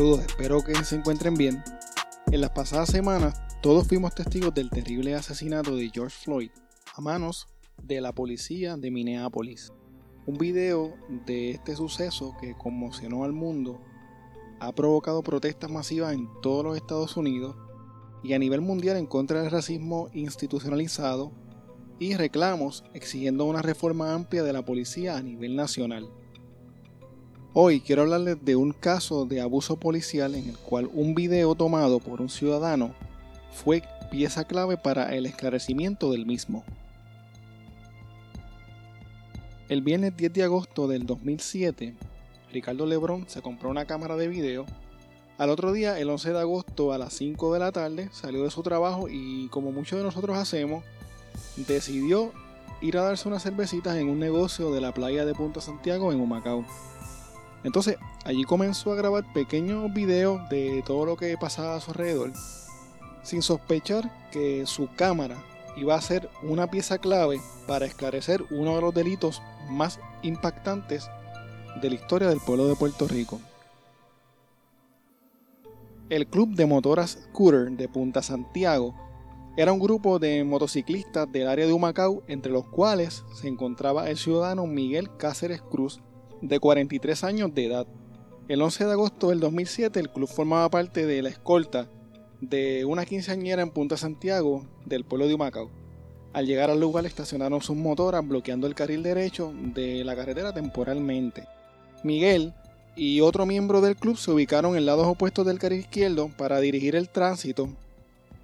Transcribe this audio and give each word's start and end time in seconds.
Saludos, 0.00 0.20
espero 0.20 0.62
que 0.62 0.74
se 0.84 0.96
encuentren 0.96 1.34
bien. 1.34 1.62
En 2.30 2.40
las 2.40 2.50
pasadas 2.50 2.88
semanas 2.88 3.42
todos 3.60 3.86
fuimos 3.86 4.14
testigos 4.14 4.54
del 4.54 4.70
terrible 4.70 5.14
asesinato 5.14 5.76
de 5.76 5.90
George 5.90 6.16
Floyd 6.16 6.50
a 6.94 7.00
manos 7.00 7.48
de 7.82 8.00
la 8.00 8.14
policía 8.14 8.76
de 8.76 8.90
Minneapolis. 8.90 9.72
Un 10.26 10.38
video 10.38 10.94
de 11.26 11.50
este 11.50 11.76
suceso 11.76 12.34
que 12.40 12.56
conmocionó 12.56 13.24
al 13.24 13.32
mundo 13.32 13.80
ha 14.60 14.72
provocado 14.72 15.22
protestas 15.22 15.70
masivas 15.70 16.14
en 16.14 16.28
todos 16.40 16.64
los 16.64 16.76
Estados 16.76 17.16
Unidos 17.16 17.56
y 18.22 18.32
a 18.34 18.38
nivel 18.38 18.60
mundial 18.60 18.96
en 18.96 19.06
contra 19.06 19.42
del 19.42 19.50
racismo 19.50 20.08
institucionalizado 20.12 21.32
y 21.98 22.14
reclamos 22.14 22.84
exigiendo 22.94 23.44
una 23.44 23.62
reforma 23.62 24.14
amplia 24.14 24.42
de 24.42 24.52
la 24.52 24.64
policía 24.64 25.16
a 25.16 25.22
nivel 25.22 25.56
nacional. 25.56 26.08
Hoy 27.52 27.80
quiero 27.80 28.02
hablarles 28.02 28.44
de 28.44 28.56
un 28.56 28.72
caso 28.72 29.26
de 29.26 29.40
abuso 29.40 29.78
policial 29.78 30.34
en 30.34 30.48
el 30.48 30.56
cual 30.56 30.88
un 30.94 31.14
video 31.14 31.54
tomado 31.54 31.98
por 31.98 32.20
un 32.20 32.28
ciudadano 32.28 32.94
fue 33.50 33.82
pieza 34.10 34.44
clave 34.44 34.76
para 34.76 35.14
el 35.14 35.26
esclarecimiento 35.26 36.12
del 36.12 36.26
mismo. 36.26 36.64
El 39.68 39.82
viernes 39.82 40.16
10 40.16 40.32
de 40.32 40.42
agosto 40.42 40.88
del 40.88 41.06
2007, 41.06 41.94
Ricardo 42.52 42.86
Lebrón 42.86 43.26
se 43.28 43.42
compró 43.42 43.70
una 43.70 43.84
cámara 43.84 44.16
de 44.16 44.28
video. 44.28 44.66
Al 45.40 45.48
otro 45.48 45.72
día, 45.72 45.98
el 45.98 46.10
11 46.10 46.34
de 46.34 46.38
agosto 46.38 46.92
a 46.92 46.98
las 46.98 47.14
5 47.14 47.54
de 47.54 47.58
la 47.60 47.72
tarde, 47.72 48.10
salió 48.12 48.44
de 48.44 48.50
su 48.50 48.62
trabajo 48.62 49.08
y 49.08 49.48
como 49.48 49.72
muchos 49.72 49.98
de 49.98 50.04
nosotros 50.04 50.36
hacemos, 50.36 50.84
decidió 51.56 52.30
ir 52.82 52.98
a 52.98 53.04
darse 53.04 53.26
unas 53.26 53.42
cervecitas 53.42 53.96
en 53.96 54.10
un 54.10 54.18
negocio 54.18 54.70
de 54.70 54.82
la 54.82 54.92
playa 54.92 55.24
de 55.24 55.32
Punta 55.32 55.62
Santiago 55.62 56.12
en 56.12 56.20
Humacao. 56.20 56.66
Entonces, 57.64 57.96
allí 58.26 58.44
comenzó 58.44 58.92
a 58.92 58.96
grabar 58.96 59.32
pequeños 59.32 59.90
videos 59.94 60.46
de 60.50 60.84
todo 60.84 61.06
lo 61.06 61.16
que 61.16 61.38
pasaba 61.38 61.76
a 61.76 61.80
su 61.80 61.92
alrededor, 61.92 62.34
sin 63.22 63.40
sospechar 63.40 64.28
que 64.30 64.66
su 64.66 64.90
cámara 64.94 65.42
iba 65.74 65.94
a 65.94 66.02
ser 66.02 66.28
una 66.42 66.66
pieza 66.66 66.98
clave 66.98 67.40
para 67.66 67.86
esclarecer 67.86 68.44
uno 68.50 68.74
de 68.74 68.82
los 68.82 68.92
delitos 68.92 69.40
más 69.70 70.00
impactantes 70.20 71.08
de 71.80 71.88
la 71.88 71.94
historia 71.94 72.28
del 72.28 72.40
pueblo 72.40 72.66
de 72.66 72.76
Puerto 72.76 73.08
Rico. 73.08 73.40
El 76.10 76.26
Club 76.26 76.56
de 76.56 76.66
Motoras 76.66 77.20
Scooter 77.22 77.70
de 77.70 77.88
Punta 77.88 78.20
Santiago 78.20 78.96
era 79.56 79.72
un 79.72 79.78
grupo 79.78 80.18
de 80.18 80.42
motociclistas 80.42 81.30
del 81.30 81.46
área 81.46 81.68
de 81.68 81.72
Humacao, 81.72 82.24
entre 82.26 82.50
los 82.50 82.66
cuales 82.66 83.22
se 83.32 83.46
encontraba 83.46 84.10
el 84.10 84.16
ciudadano 84.16 84.66
Miguel 84.66 85.16
Cáceres 85.18 85.62
Cruz, 85.62 86.00
de 86.42 86.58
43 86.58 87.22
años 87.22 87.54
de 87.54 87.66
edad. 87.66 87.86
El 88.48 88.60
11 88.60 88.86
de 88.86 88.90
agosto 88.90 89.28
del 89.28 89.38
2007 89.38 90.00
el 90.00 90.10
club 90.10 90.28
formaba 90.28 90.68
parte 90.68 91.06
de 91.06 91.22
la 91.22 91.28
escolta 91.28 91.88
de 92.40 92.84
una 92.84 93.06
quinceañera 93.06 93.62
en 93.62 93.70
Punta 93.70 93.96
Santiago 93.96 94.66
del 94.86 95.04
pueblo 95.04 95.28
de 95.28 95.34
Humacao. 95.34 95.70
Al 96.32 96.44
llegar 96.44 96.70
al 96.70 96.80
lugar 96.80 97.06
estacionaron 97.06 97.60
sus 97.60 97.76
motoras 97.76 98.26
bloqueando 98.26 98.66
el 98.66 98.74
carril 98.74 99.04
derecho 99.04 99.52
de 99.54 100.02
la 100.02 100.16
carretera 100.16 100.52
temporalmente. 100.52 101.46
Miguel 102.02 102.52
y 102.96 103.20
otro 103.20 103.46
miembro 103.46 103.80
del 103.80 103.96
club 103.96 104.16
se 104.16 104.30
ubicaron 104.30 104.76
en 104.76 104.86
lados 104.86 105.06
opuestos 105.06 105.46
del 105.46 105.58
carril 105.58 105.80
izquierdo 105.80 106.28
para 106.36 106.60
dirigir 106.60 106.96
el 106.96 107.08
tránsito 107.08 107.68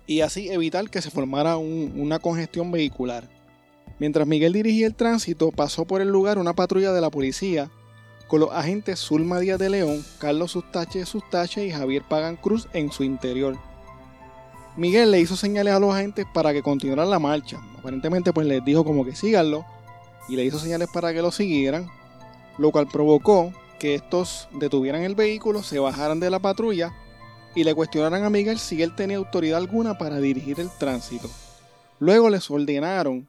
y 0.06 0.20
así 0.20 0.48
evitar 0.50 0.88
que 0.88 1.02
se 1.02 1.10
formara 1.10 1.56
una 1.56 2.18
congestión 2.18 2.70
vehicular. 2.70 3.28
Mientras 3.98 4.26
Miguel 4.26 4.52
dirigía 4.52 4.86
el 4.86 4.94
tránsito, 4.94 5.50
pasó 5.50 5.84
por 5.84 6.00
el 6.00 6.08
lugar 6.08 6.38
una 6.38 6.54
patrulla 6.54 6.92
de 6.92 7.00
la 7.00 7.10
policía 7.10 7.70
con 8.28 8.40
los 8.40 8.52
agentes 8.52 9.00
Zulma 9.00 9.38
Díaz 9.38 9.58
de 9.58 9.70
León, 9.70 10.04
Carlos 10.18 10.52
Sustache 10.52 11.06
Sustache 11.06 11.64
y 11.64 11.70
Javier 11.70 12.02
Pagan 12.02 12.36
Cruz 12.36 12.68
en 12.72 12.90
su 12.90 13.04
interior. 13.04 13.56
Miguel 14.76 15.10
le 15.10 15.20
hizo 15.20 15.36
señales 15.36 15.72
a 15.72 15.80
los 15.80 15.94
agentes 15.94 16.26
para 16.34 16.52
que 16.52 16.62
continuaran 16.62 17.08
la 17.08 17.18
marcha. 17.18 17.58
Aparentemente 17.78 18.32
pues 18.32 18.46
les 18.46 18.64
dijo 18.64 18.84
como 18.84 19.04
que 19.04 19.14
síganlo 19.14 19.64
y 20.28 20.36
le 20.36 20.44
hizo 20.44 20.58
señales 20.58 20.88
para 20.92 21.14
que 21.14 21.22
lo 21.22 21.30
siguieran, 21.30 21.88
lo 22.58 22.70
cual 22.72 22.86
provocó 22.86 23.52
que 23.78 23.94
estos 23.94 24.48
detuvieran 24.52 25.02
el 25.02 25.14
vehículo, 25.14 25.62
se 25.62 25.78
bajaran 25.78 26.20
de 26.20 26.30
la 26.30 26.38
patrulla 26.38 26.94
y 27.54 27.64
le 27.64 27.74
cuestionaran 27.74 28.24
a 28.24 28.30
Miguel 28.30 28.58
si 28.58 28.82
él 28.82 28.94
tenía 28.94 29.16
autoridad 29.16 29.58
alguna 29.58 29.98
para 29.98 30.18
dirigir 30.18 30.60
el 30.60 30.70
tránsito. 30.70 31.30
Luego 31.98 32.28
les 32.28 32.50
ordenaron 32.50 33.28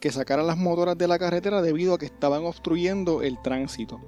que 0.00 0.12
sacaran 0.12 0.46
las 0.46 0.56
motoras 0.56 0.96
de 0.96 1.08
la 1.08 1.18
carretera 1.18 1.62
debido 1.62 1.94
a 1.94 1.98
que 1.98 2.06
estaban 2.06 2.44
obstruyendo 2.44 3.22
el 3.22 3.40
tránsito. 3.42 4.00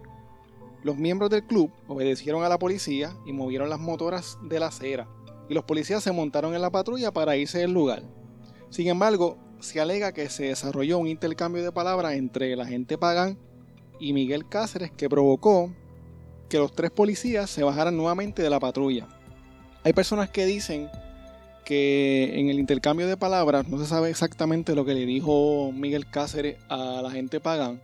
Los 0.83 0.97
miembros 0.97 1.31
del 1.31 1.45
club 1.45 1.73
obedecieron 1.89 2.45
a 2.45 2.49
la 2.49 2.59
policía 2.59 3.17
y 3.27 3.33
movieron 3.33 3.71
las 3.71 3.81
motoras 3.81 4.39
de 4.43 4.61
la 4.61 4.67
acera 4.67 5.09
y 5.49 5.55
los 5.55 5.65
policías 5.65 6.03
se 6.03 6.13
montaron 6.13 6.55
en 6.55 6.63
la 6.63 6.71
patrulla 6.71 7.13
para 7.13 7.37
irse 7.37 7.59
del 7.59 7.73
lugar. 7.73 8.03
Sin 8.71 8.89
embargo, 8.89 9.39
se 9.61 9.81
alega 9.81 10.13
que 10.13 10.29
se 10.29 10.45
desarrolló 10.45 10.99
un 10.99 11.09
intercambio 11.09 11.63
de 11.63 11.73
palabras 11.73 12.15
entre 12.15 12.53
el 12.53 12.61
agente 12.61 12.99
Pagán 12.99 13.39
y 13.99 14.13
Miguel 14.13 14.49
Cáceres 14.49 14.91
que 14.91 15.09
provocó 15.09 15.71
que 16.49 16.59
los 16.59 16.73
tres 16.73 16.91
policías 16.91 17.51
se 17.51 17.63
bajaran 17.63 17.97
nuevamente 17.97 18.43
de 18.43 18.51
la 18.51 18.61
patrulla. 18.61 19.07
Hay 19.85 19.93
personas 19.93 20.31
que 20.31 20.47
dicen 20.47 20.89
que 21.65 22.39
en 22.39 22.49
el 22.49 22.59
intercambio 22.59 23.09
de 23.09 23.17
palabras 23.17 23.69
no 23.69 23.79
se 23.79 23.87
sabe 23.87 24.09
exactamente 24.11 24.75
lo 24.75 24.85
que 24.85 24.95
le 24.95 25.05
dijo 25.05 25.73
Miguel 25.73 26.09
Cáceres 26.09 26.57
a 26.69 27.01
la 27.03 27.11
gente 27.11 27.41
Pagán. 27.41 27.81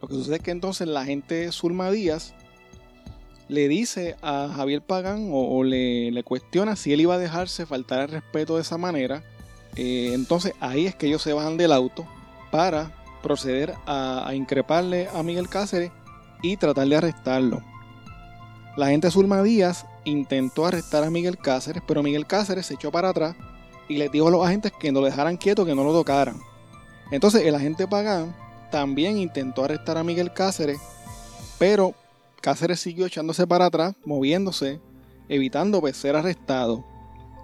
Lo 0.00 0.08
que 0.08 0.14
sucede 0.14 0.36
es 0.36 0.42
que 0.42 0.50
entonces 0.50 0.88
la 0.88 1.04
gente 1.04 1.52
Zulma 1.52 1.90
Díaz 1.90 2.34
le 3.48 3.68
dice 3.68 4.16
a 4.22 4.50
Javier 4.54 4.80
Pagán 4.80 5.28
o, 5.30 5.62
le, 5.62 6.22
cuestiona 6.24 6.74
si 6.74 6.92
él 6.92 7.02
iba 7.02 7.14
a 7.14 7.18
dejarse 7.18 7.66
faltar 7.66 8.00
el 8.00 8.08
respeto 8.08 8.56
de 8.56 8.62
esa 8.62 8.78
manera. 8.78 9.22
Eh, 9.76 10.12
entonces 10.14 10.54
ahí 10.60 10.86
es 10.86 10.94
que 10.94 11.06
ellos 11.06 11.22
se 11.22 11.34
bajan 11.34 11.58
del 11.58 11.72
auto 11.72 12.06
para 12.50 13.01
proceder 13.22 13.74
a, 13.86 14.30
increparle 14.34 15.08
a 15.14 15.22
Miguel 15.22 15.48
Cáceres 15.48 15.90
y 16.42 16.56
tratar 16.56 16.88
de 16.88 16.96
arrestarlo. 16.96 17.62
La 18.76 18.88
gente 18.88 19.10
Zulma 19.10 19.42
Díaz 19.42 19.86
intentó 20.04 20.66
arrestar 20.66 21.04
a 21.04 21.10
Miguel 21.10 21.38
Cáceres, 21.38 21.82
pero 21.86 22.02
Miguel 22.02 22.26
Cáceres 22.26 22.66
se 22.66 22.74
echó 22.74 22.90
para 22.90 23.10
atrás 23.10 23.36
y 23.88 23.96
le 23.96 24.08
dijo 24.08 24.28
a 24.28 24.30
los 24.30 24.44
agentes 24.44 24.72
que 24.78 24.92
no 24.92 25.00
lo 25.00 25.06
dejaran 25.06 25.36
quieto, 25.36 25.64
que 25.64 25.74
no 25.74 25.84
lo 25.84 25.92
tocaran. 25.92 26.40
Entonces 27.10 27.44
el 27.46 27.54
agente 27.54 27.86
Pagán 27.86 28.34
también 28.70 29.18
intentó 29.18 29.64
arrestar 29.64 29.98
a 29.98 30.04
Miguel 30.04 30.32
Cáceres, 30.32 30.80
pero 31.58 31.94
Cáceres 32.40 32.80
siguió 32.80 33.06
echándose 33.06 33.46
para 33.46 33.66
atrás, 33.66 33.94
moviéndose, 34.04 34.80
evitando 35.28 35.80
pues, 35.80 35.96
ser 35.96 36.16
arrestado. 36.16 36.84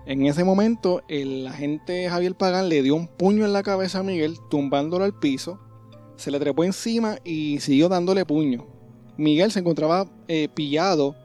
En 0.06 0.24
ese 0.24 0.42
momento, 0.42 1.02
el 1.06 1.46
agente 1.46 2.08
Javier 2.08 2.34
Pagán 2.34 2.70
le 2.70 2.82
dio 2.82 2.94
un 2.94 3.06
puño 3.06 3.44
en 3.44 3.52
la 3.52 3.62
cabeza 3.62 3.98
a 3.98 4.02
Miguel, 4.02 4.38
tumbándolo 4.48 5.04
al 5.04 5.12
piso, 5.12 5.60
se 6.18 6.32
le 6.32 6.40
trepó 6.40 6.64
encima 6.64 7.18
y 7.24 7.60
siguió 7.60 7.88
dándole 7.88 8.26
puño. 8.26 8.66
Miguel 9.16 9.52
se 9.52 9.60
encontraba 9.60 10.06
eh, 10.26 10.48
pillado 10.52 11.16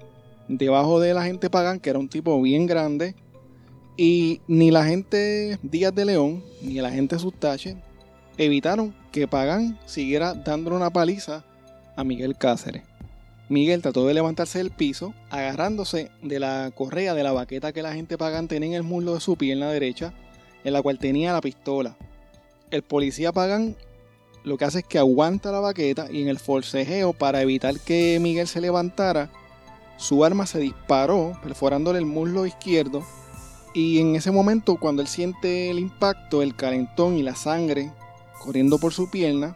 debajo 0.48 1.00
del 1.00 1.18
agente 1.18 1.50
Pagán, 1.50 1.80
que 1.80 1.90
era 1.90 2.00
un 2.00 2.10
tipo 2.10 2.40
bien 2.42 2.68
grande, 2.68 3.16
y 3.98 4.42
ni 4.48 4.72
la 4.72 4.86
gente 4.86 5.58
Díaz 5.64 5.94
de 5.94 6.06
León, 6.06 6.44
ni 6.62 6.78
el 6.78 6.86
agente 6.86 7.20
Sustache 7.20 7.76
evitaron 8.38 8.96
que 9.12 9.28
Pagán 9.28 9.80
siguiera 9.86 10.34
dándole 10.34 10.76
una 10.76 10.92
paliza 10.92 11.44
a 11.96 12.04
Miguel 12.04 12.38
Cáceres. 12.38 12.84
Miguel 13.50 13.82
trató 13.82 14.08
de 14.08 14.14
levantarse 14.14 14.60
del 14.60 14.72
piso, 14.72 15.14
agarrándose 15.30 16.12
de 16.22 16.40
la 16.40 16.72
correa 16.74 17.14
de 17.14 17.24
la 17.24 17.32
baqueta 17.32 17.74
que 17.74 17.82
la 17.82 17.94
gente 17.94 18.18
Pagán 18.18 18.48
tenía 18.48 18.70
en 18.70 18.76
el 18.76 18.84
muslo 18.84 19.16
de 19.16 19.22
su 19.22 19.38
pierna 19.38 19.70
derecha, 19.72 20.14
en 20.64 20.74
la 20.74 20.82
cual 20.82 21.00
tenía 21.00 21.34
la 21.34 21.42
pistola. 21.42 21.98
El 22.72 22.84
policía 22.84 23.32
Pagán 23.32 23.76
lo 24.44 24.58
que 24.58 24.66
hace 24.66 24.80
es 24.80 24.86
que 24.86 25.00
aguanta 25.00 25.52
la 25.52 25.60
baqueta 25.60 26.08
y 26.12 26.22
en 26.22 26.28
el 26.28 26.40
forcejeo 26.40 27.14
para 27.14 27.42
evitar 27.42 27.80
que 27.80 28.20
Miguel 28.22 28.48
se 28.48 28.62
levantara, 28.62 29.30
su 29.98 30.26
arma 30.26 30.46
se 30.46 30.60
disparó 30.60 31.34
perforándole 31.44 32.00
el 32.00 32.06
muslo 32.06 32.46
izquierdo 32.46 33.04
y 33.74 34.00
en 34.00 34.16
ese 34.16 34.32
momento 34.32 34.76
cuando 34.78 35.02
él 35.02 35.08
siente 35.08 35.70
el 35.70 35.80
impacto, 35.80 36.42
el 36.42 36.56
calentón 36.56 37.18
y 37.18 37.24
la 37.24 37.36
sangre 37.36 37.92
corriendo 38.40 38.78
por 38.78 38.94
su 38.94 39.10
pierna, 39.10 39.56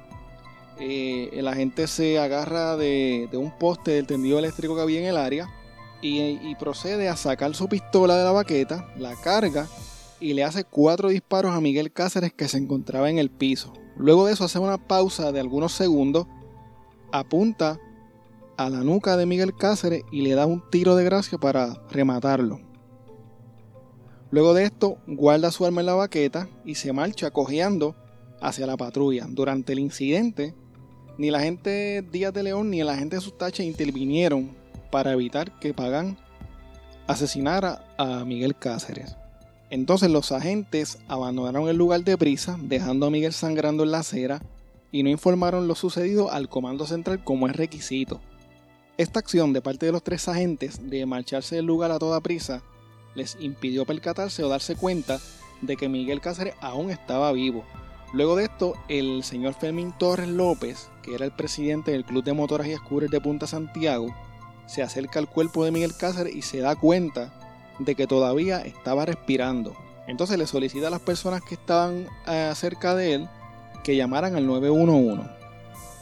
eh, 0.80 1.30
el 1.33 1.48
agente 1.48 1.88
se 1.88 2.19
agarra 2.19 2.78
de, 2.78 3.30
un 3.33 3.51
poste 3.51 3.92
del 3.92 4.07
tendido 4.07 4.40
eléctrico 4.40 4.75
que 4.75 4.81
había 4.81 5.00
en 5.00 5.07
el 5.07 5.18
área 5.18 5.50
y, 6.01 6.56
procede 6.56 7.10
a 7.10 7.16
sacar 7.16 7.56
su 7.56 7.68
pistola 7.68 8.16
de 8.16 8.24
la 8.24 8.31
baqueta, 8.31 8.88
la 8.98 9.16
carga 9.16 9.68
y 10.19 10.33
le 10.33 10.44
hace 10.44 10.63
cuatro 10.63 11.10
disparos 11.10 11.54
a 11.54 11.62
Miguel 11.62 11.92
Cáceres 11.92 12.31
que 12.33 12.48
se 12.48 12.57
encontraba 12.57 13.10
en 13.10 13.18
el 13.18 13.30
piso. 13.30 13.74
Luego 13.97 14.25
de 14.25 14.33
eso 14.33 14.44
hace 14.44 14.59
una 14.59 14.77
pausa 14.77 15.31
de 15.31 15.39
algunos 15.39 15.73
segundos, 15.73 16.27
apunta 17.11 17.79
a 18.57 18.69
la 18.69 18.83
nuca 18.83 19.17
de 19.17 19.25
Miguel 19.25 19.55
Cáceres 19.55 20.03
y 20.11 20.21
le 20.21 20.35
da 20.35 20.45
un 20.45 20.63
tiro 20.69 20.95
de 20.95 21.03
gracia 21.03 21.38
para 21.38 21.75
rematarlo. 21.89 22.59
Luego 24.29 24.53
de 24.53 24.65
esto, 24.65 24.97
guarda 25.07 25.51
su 25.51 25.65
arma 25.65 25.81
en 25.81 25.88
la 25.88 25.94
baqueta 25.94 26.49
y 26.65 26.75
se 26.75 26.91
marcha 26.91 27.31
cojeando 27.31 27.95
hacia 28.41 28.67
la 28.67 28.75
patrulla. 28.75 29.25
Durante 29.29 29.73
el 29.73 29.79
incidente, 29.79 30.53
ni 31.17 31.31
la 31.31 31.39
gente 31.39 32.03
Díaz 32.11 32.33
de 32.33 32.44
León 32.44 32.69
ni 32.69 32.83
la 32.83 32.97
gente 32.97 33.15
de 33.15 33.21
Sustache 33.21 33.63
intervinieron 33.63 34.55
para 34.91 35.13
evitar 35.13 35.57
que 35.59 35.73
Pagán 35.73 36.17
asesinara 37.07 37.85
a 37.97 38.25
Miguel 38.25 38.55
Cáceres. 38.55 39.15
Entonces 39.69 40.10
los 40.10 40.31
agentes 40.31 40.98
abandonaron 41.08 41.68
el 41.68 41.75
lugar 41.75 42.04
de 42.04 42.18
prisa, 42.18 42.58
dejando 42.62 43.06
a 43.06 43.10
Miguel 43.10 43.34
sangrando 43.34 43.84
en 43.84 43.92
la 43.92 44.00
acera 44.00 44.42
y 44.92 45.04
no 45.04 45.10
informaron 45.10 45.68
lo 45.68 45.75
sucedido 45.75 46.31
al 46.31 46.48
comando 46.48 46.86
central 46.88 47.24
como 47.24 47.48
es 47.48 47.56
requisito. 47.56 48.22
Esta 48.98 49.19
acción 49.19 49.54
de 49.54 49.62
parte 49.62 49.86
de 49.86 49.92
los 49.92 50.04
tres 50.04 50.28
agentes 50.28 50.90
de 50.90 51.06
marcharse 51.06 51.56
del 51.56 51.66
lugar 51.66 51.92
a 51.92 52.00
toda 52.00 52.22
prisa 52.22 52.64
les 53.14 53.38
impidió 53.40 53.86
percatarse 53.86 54.44
o 54.44 54.50
darse 54.50 54.75
cuenta 54.75 55.19
de 55.62 55.75
que 55.75 55.90
Miguel 55.90 56.22
Cáceres 56.22 56.56
aún 56.62 56.90
estaba 56.90 57.31
vivo. 57.31 57.64
Luego 58.14 58.38
de 58.38 58.46
esto, 58.46 58.74
el 58.88 59.24
señor 59.24 59.54
Fermín 59.54 59.94
Torres 59.98 60.30
López, 60.30 60.90
que 61.04 61.14
era 61.14 61.25
el 61.25 61.31
presidente 61.31 61.92
del 61.92 62.06
Club 62.06 62.24
de 62.24 62.34
Motoras 62.34 62.68
y 62.68 62.75
Scooters 62.75 63.12
de 63.12 63.19
Punta 63.19 63.48
Santiago, 63.48 64.16
se 64.66 64.81
acerca 64.81 65.19
al 65.19 65.30
cuerpo 65.30 65.66
de 65.66 65.72
Miguel 65.72 65.96
Cáceres 65.98 66.36
y 66.36 66.42
se 66.42 66.60
da 66.60 66.75
cuenta 66.75 67.34
de 67.79 67.95
que 67.95 68.07
todavía 68.07 68.59
estaba 68.62 69.06
respirando. 69.06 69.75
Entonces 70.07 70.38
le 70.38 70.47
solicita 70.47 70.88
a 70.88 70.91
las 70.91 71.01
personas 71.01 71.41
que 71.41 71.56
estaban 71.56 72.07
eh, 72.27 72.51
cerca 72.56 72.95
de 72.95 73.13
él 73.13 73.29
que 73.83 73.95
llamaran 73.95 74.35
al 74.35 74.47
911. 74.47 75.29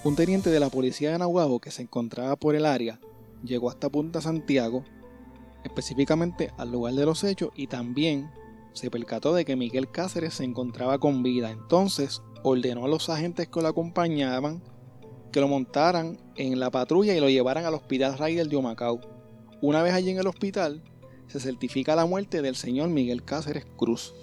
Un 0.03 0.15
teniente 0.15 0.49
de 0.49 0.59
la 0.59 0.69
policía 0.69 1.11
de 1.11 1.17
Nahuatl 1.17 1.59
que 1.59 1.71
se 1.71 1.81
encontraba 1.81 2.35
por 2.35 2.55
el 2.55 2.65
área 2.65 2.99
llegó 3.43 3.69
hasta 3.69 3.89
Punta 3.89 4.21
Santiago, 4.21 4.83
específicamente 5.63 6.51
al 6.57 6.71
lugar 6.71 6.93
de 6.93 7.05
los 7.05 7.23
hechos, 7.23 7.49
y 7.55 7.67
también 7.67 8.29
se 8.73 8.91
percató 8.91 9.33
de 9.33 9.45
que 9.45 9.55
Miguel 9.55 9.89
Cáceres 9.89 10.35
se 10.35 10.43
encontraba 10.43 10.99
con 10.99 11.23
vida. 11.23 11.49
Entonces 11.49 12.21
ordenó 12.43 12.85
a 12.85 12.87
los 12.87 13.09
agentes 13.09 13.47
que 13.47 13.61
lo 13.61 13.67
acompañaban 13.67 14.61
que 15.35 15.41
lo 15.41 15.49
montaran 15.49 16.17
en 16.37 16.61
la 16.61 16.71
patrulla 16.71 17.13
y 17.13 17.19
lo 17.19 17.27
llevaran 17.27 17.65
al 17.65 17.73
hospital 17.73 18.17
Raider 18.17 18.47
de 18.47 18.55
Humacao. 18.55 19.01
Una 19.61 19.83
vez 19.83 19.93
allí 19.93 20.11
en 20.11 20.17
el 20.17 20.27
hospital, 20.27 20.81
se 21.27 21.39
certifica 21.39 21.95
la 21.95 22.05
muerte 22.05 22.41
del 22.41 22.55
señor 22.55 22.89
Miguel 22.89 23.23
Cáceres 23.23 23.65
Cruz. 23.77 24.13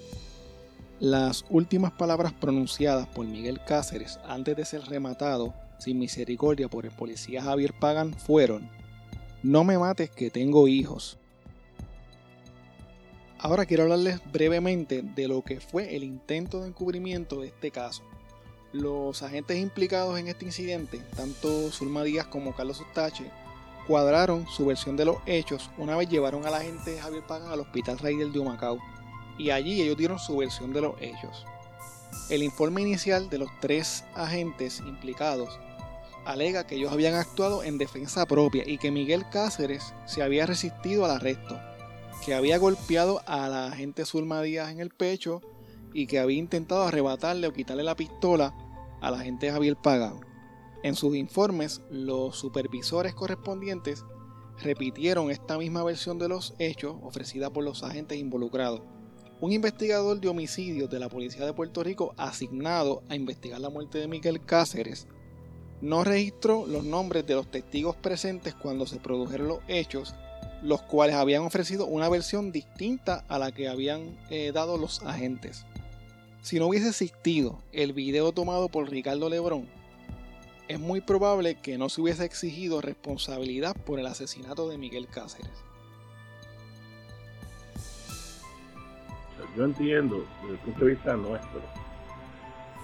Las 1.01 1.45
últimas 1.51 1.93
palabras 1.93 2.33
pronunciadas 2.33 3.09
por 3.09 3.27
Miguel 3.27 3.61
Cáceres 3.67 4.21
antes 4.25 4.57
de 4.57 4.65
ser 4.65 4.83
rematado 4.83 5.55
sin 5.79 5.99
misericordia 5.99 6.69
por 6.69 6.85
el 6.87 6.93
policía 6.93 7.43
Javier 7.43 7.73
Pagan 7.73 8.15
fueron, 8.15 8.71
no 9.43 9.65
me 9.65 9.77
mates 9.77 10.11
que 10.11 10.31
tengo 10.31 10.69
hijos. 10.69 11.19
Ahora 13.39 13.67
quiero 13.67 13.83
hablarles 13.83 14.21
brevemente 14.31 15.03
de 15.03 15.27
lo 15.27 15.43
que 15.43 15.59
fue 15.59 15.97
el 15.97 16.05
intento 16.05 16.61
de 16.61 16.69
encubrimiento 16.69 17.41
de 17.41 17.49
este 17.49 17.73
caso. 17.73 18.05
Los 18.73 19.25
agentes 19.25 19.59
implicados 19.59 20.17
en 20.21 20.29
este 20.29 20.45
incidente, 20.45 21.01
tanto 21.17 21.73
Zulma 21.73 22.05
Díaz 22.05 22.29
como 22.29 22.55
Carlos 22.55 22.81
Ustache, 22.81 23.29
cuadraron 23.87 24.47
su 24.49 24.67
versión 24.67 24.97
de 24.97 25.05
los 25.05 25.17
hechos 25.27 25.71
una 25.79 25.97
vez 25.97 26.09
llevaron 26.09 26.47
a 26.47 26.51
la 26.51 26.61
gente 26.61 26.93
de 26.93 27.01
Javier 27.01 27.27
Pagan 27.27 27.51
al 27.51 27.61
Hospital 27.61 27.99
Raider 27.99 28.29
de 28.29 28.39
Humacao 28.39 28.79
y 29.39 29.51
allí 29.51 29.83
ellos 29.83 29.97
dieron 29.97 30.19
su 30.19 30.37
versión 30.37 30.73
de 30.73 30.83
los 30.83 30.95
hechos. 31.01 31.47
El 32.29 32.43
informe 32.43 32.83
inicial 32.83 33.29
de 33.29 33.39
los 33.39 33.51
tres 33.61 34.05
agentes 34.15 34.81
implicados 34.81 35.59
alega 36.25 36.67
que 36.67 36.77
ellos 36.77 36.93
habían 36.93 37.15
actuado 37.15 37.65
en 37.65 37.79
defensa 37.79 38.27
propia 38.27 38.63
y 38.67 38.79
que 38.79 38.91
Miguel 38.91 39.29
Cáceres 39.31 39.95
se 40.07 40.23
había 40.23 40.47
resistido 40.47 41.05
al 41.05 41.13
arresto, 41.13 41.59
que 42.25 42.35
había 42.35 42.59
golpeado 42.59 43.23
a 43.27 43.49
la 43.49 43.67
agente 43.67 44.05
Zulma 44.05 44.43
Díaz 44.43 44.71
en 44.71 44.81
el 44.81 44.91
pecho 44.91 45.41
y 45.93 46.07
que 46.07 46.21
había 46.21 46.39
intentado 46.39 46.85
arrebatarle 46.85 47.49
o 47.49 47.53
quitarle 47.53 47.83
la 47.83 47.97
pistola 47.97 48.55
a 49.01 49.11
la 49.11 49.19
agente 49.19 49.51
Javier 49.51 49.77
Pagan. 49.77 50.21
En 50.83 50.97
sus 50.97 51.15
informes, 51.15 51.81
los 51.91 52.37
supervisores 52.37 53.15
correspondientes 53.15 54.05
repitieron 54.59 55.31
esta 55.31 55.57
misma 55.57 55.85
versión 55.85 56.19
de 56.19 56.29
los 56.29 56.55
hechos 56.59 56.97
ofrecida 57.03 57.51
por 57.51 57.65
los 57.65 57.83
agentes 57.83 58.19
involucrados. 58.19 58.83
Un 59.41 59.53
investigador 59.53 60.21
de 60.21 60.29
homicidios 60.29 60.91
de 60.91 61.01
la 61.01 61.09
Policía 61.09 61.47
de 61.47 61.53
Puerto 61.53 61.83
Rico 61.83 62.15
asignado 62.17 63.03
a 63.09 63.17
investigar 63.17 63.61
la 63.61 63.71
muerte 63.71 63.99
de 63.99 64.09
Miguel 64.09 64.45
Cáceres 64.45 65.07
no 65.81 66.05
registró 66.05 66.65
los 66.67 66.85
nombres 66.85 67.27
de 67.27 67.35
los 67.35 67.51
testigos 67.51 67.97
presentes 67.97 68.55
cuando 68.55 68.87
se 68.87 69.01
produjeron 69.01 69.49
los 69.49 69.59
hechos, 69.67 70.15
los 70.63 70.81
cuales 70.83 71.17
habían 71.17 71.43
ofrecido 71.43 71.87
una 71.87 72.09
versión 72.09 72.53
distinta 72.53 73.25
a 73.29 73.39
la 73.39 73.51
que 73.51 73.69
habían 73.69 74.17
eh, 74.31 74.53
dado 74.53 74.79
los 74.79 75.03
agentes. 75.03 75.67
Si 76.41 76.59
no 76.59 76.69
hubiese 76.69 76.89
existido 76.89 77.61
el 77.73 77.93
video 77.93 78.33
tomado 78.33 78.69
por 78.69 78.89
Ricardo 78.91 79.29
Lebrón, 79.29 79.69
es 80.73 80.81
muy 80.81 81.01
probable 81.01 81.57
que 81.57 81.77
no 81.77 81.89
se 81.89 82.01
hubiese 82.01 82.25
exigido 82.25 82.81
responsabilidad 82.81 83.77
por 83.85 83.99
el 83.99 84.07
asesinato 84.07 84.69
de 84.69 84.79
Miguel 84.79 85.07
Cáceres. 85.07 85.65
Yo 89.57 89.65
entiendo, 89.65 90.25
desde 90.41 90.55
el 90.55 90.59
punto 90.61 90.85
de 90.85 90.91
vista 90.93 91.15
nuestro, 91.15 91.61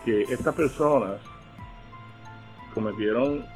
que 0.04 0.22
estas 0.24 0.54
personas 0.54 1.18
cometieron 2.74 3.46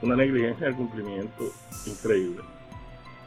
una 0.00 0.16
negligencia 0.16 0.68
de 0.68 0.74
cumplimiento 0.74 1.52
increíble. 1.84 2.42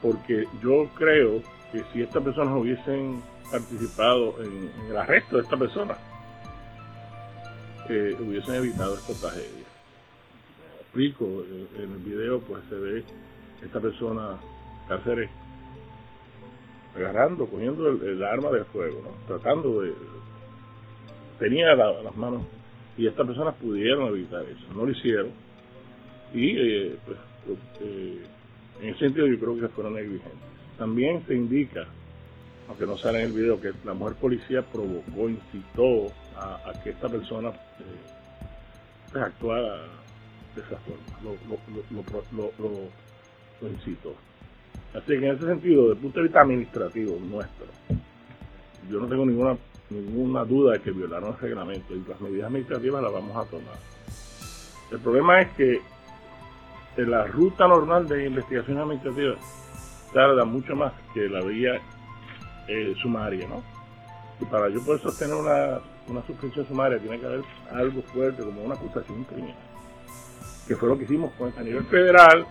Porque 0.02 0.48
yo 0.64 0.90
creo 0.96 1.44
que 1.72 1.84
si 1.94 2.02
estas 2.02 2.24
personas 2.24 2.56
hubiesen 2.58 3.22
participado 3.52 4.42
en, 4.42 4.72
el 4.90 4.98
arresto 4.98 5.36
de 5.38 5.44
esta 5.44 5.58
persona, 5.58 5.96
eh, 7.90 8.16
hubiesen 8.20 8.56
evitado 8.56 8.96
esta 8.96 9.14
tragedia 9.14 9.61
explico, 10.92 11.26
en 11.78 11.90
el 11.90 11.98
video 12.00 12.42
pues 12.42 12.62
se 12.68 12.76
ve 12.76 13.04
esta 13.64 13.80
persona, 13.80 14.38
Cáceres, 14.90 15.30
agarrando, 16.94 17.46
poniendo 17.46 17.88
el, 17.88 18.22
arma 18.24 18.50
de 18.50 18.66
fuego, 18.66 19.02
tratando 19.26 19.82
de... 19.82 19.94
Tenía 21.40 21.76
las 21.76 22.16
manos 22.18 22.42
y 22.98 23.08
estas 23.08 23.26
personas 23.26 23.56
pudieron 23.56 24.08
evitar 24.10 24.44
eso, 24.44 24.74
no 24.76 24.86
lo 24.86 24.92
hicieron. 24.92 25.32
Y 26.34 26.58
eh, 26.58 26.98
pues, 27.06 27.18
eh, 27.80 28.22
en 28.82 28.90
ese 28.90 29.00
sentido 29.00 29.28
yo 29.28 29.40
creo 29.40 29.60
que 29.60 29.70
fueron 29.70 29.94
negligentes. 29.94 30.34
También 30.78 31.26
se 31.26 31.36
indica, 31.36 31.86
aunque 32.68 32.86
no 32.86 32.98
sale 32.98 33.20
en 33.20 33.28
el 33.28 33.34
video, 33.34 33.62
que 33.62 33.72
la 33.86 33.94
mujer 33.94 34.18
policía 34.18 34.62
provocó, 34.62 35.30
incitó 35.30 36.08
a, 36.36 36.74
que 36.84 36.90
esta 36.90 37.08
persona 37.08 37.50
eh, 37.50 37.54
pues, 39.12 39.24
actuara 39.24 40.01
de 40.56 40.62
esa 40.62 40.78
forma, 40.78 41.38
lo, 42.32 42.52
lo, 43.62 43.70
incito. 43.70 44.14
Así 44.94 45.08
que 45.08 45.16
en 45.16 45.36
ese 45.36 45.46
sentido, 45.46 45.84
desde 45.84 45.94
el 45.94 46.00
punto 46.00 46.20
de 46.20 46.24
vista 46.24 46.42
administrativo 46.42 47.18
nuestro, 47.20 47.68
yo 48.90 49.00
no 49.00 49.08
tengo 49.08 49.26
ninguna 49.26 49.58
ninguna 49.92 50.46
duda 50.46 50.74
de 50.74 50.82
que 50.82 50.92
violaron 50.92 51.34
el 51.34 51.40
reglamento 51.40 51.94
y 51.94 52.04
las 52.08 52.20
medidas 52.22 52.48
administrativas 52.48 53.04
las 53.04 53.12
vamos 53.12 53.36
a 53.36 53.50
tomar. 53.50 53.76
El 54.90 55.00
problema 55.00 55.42
es 55.42 55.50
que 55.52 55.82
la 56.98 57.26
ruta 57.26 57.68
normal 57.68 58.08
de 58.08 58.26
investigación 58.26 58.78
administrativa 58.78 59.36
tarda 60.14 60.46
mucho 60.46 60.76
más 60.76 60.94
que 61.14 61.30
la 61.30 61.42
vía 61.42 61.82
eh, 62.68 62.94
sumaria, 63.02 63.48
¿no? 63.48 63.62
Y 64.40 64.46
para 64.46 64.70
yo 64.70 64.84
poder 64.84 65.02
sostener 65.02 65.36
una, 65.36 65.80
una 66.08 66.26
suspensión 66.26 66.66
sumaria 66.68 67.00
tiene 67.00 67.20
que 67.20 67.26
haber 67.26 67.42
algo 67.72 68.02
fuerte 68.02 68.44
como 68.44 68.64
una 68.64 68.76
acusación 68.76 69.24
criminal 69.26 69.71
que 70.72 70.78
fue 70.78 70.88
lo 70.88 70.98
que 70.98 71.04
hicimos 71.04 71.34
con, 71.34 71.52
a 71.58 71.64
nivel 71.64 71.84
federal 71.84 72.46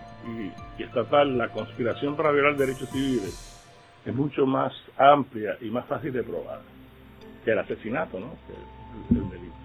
y, 0.77 0.83
estatal, 0.83 1.39
la 1.39 1.49
conspiración 1.49 2.15
para 2.15 2.31
violar 2.31 2.55
derechos 2.55 2.87
civiles 2.89 3.33
es 4.05 4.13
mucho 4.13 4.45
más 4.45 4.71
amplia 4.95 5.57
y 5.59 5.71
más 5.71 5.87
fácil 5.87 6.13
de 6.13 6.21
probar 6.21 6.61
que 7.43 7.51
el 7.51 7.57
asesinato, 7.57 8.19
¿no? 8.19 8.33
Que 8.45 9.15
el, 9.15 9.27
delito. 9.27 9.55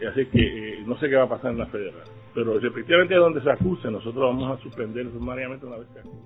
Y 0.00 0.04
así 0.04 0.26
que 0.26 0.80
eh, 0.80 0.82
no 0.84 0.98
sé 0.98 1.08
qué 1.08 1.16
va 1.16 1.24
a 1.24 1.28
pasar 1.30 1.52
en 1.52 1.58
la 1.58 1.66
federal. 1.66 2.04
Pero 2.34 2.58
efectivamente 2.58 3.14
donde 3.14 3.42
se 3.42 3.50
acuse, 3.50 3.90
nosotros 3.90 4.22
vamos 4.22 4.58
a 4.58 4.62
suspender 4.62 5.10
sumariamente 5.10 5.64
una 5.64 5.78
vez 5.78 5.88
que 5.94 6.00
acuse. 6.00 6.18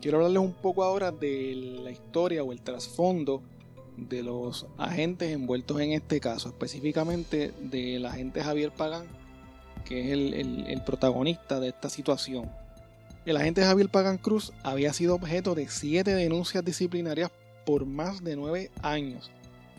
Quiero 0.00 0.16
hablarles 0.16 0.42
un 0.42 0.54
poco 0.54 0.82
ahora 0.82 1.12
de 1.12 1.78
la 1.84 1.92
historia 1.92 2.42
o 2.42 2.50
el 2.50 2.60
trasfondo 2.62 3.42
de 3.96 4.22
los 4.22 4.66
agentes 4.78 5.30
envueltos 5.30 5.80
en 5.80 5.92
este 5.92 6.20
caso, 6.20 6.48
específicamente 6.48 7.52
del 7.60 8.06
agente 8.06 8.42
Javier 8.42 8.70
Pagán, 8.70 9.06
que 9.84 10.00
es 10.00 10.12
el, 10.12 10.82
protagonista 10.84 11.60
de 11.60 11.68
esta 11.68 11.90
situación. 11.90 12.50
El 13.26 13.36
agente 13.36 13.62
Javier 13.62 13.88
Pagán 13.88 14.18
Cruz 14.18 14.52
había 14.62 14.92
sido 14.92 15.14
objeto 15.14 15.54
de 15.54 15.68
siete 15.68 16.14
denuncias 16.14 16.64
disciplinarias 16.64 17.30
por 17.66 17.86
más 17.86 18.24
de 18.24 18.36
nueve 18.36 18.70
años. 18.82 19.30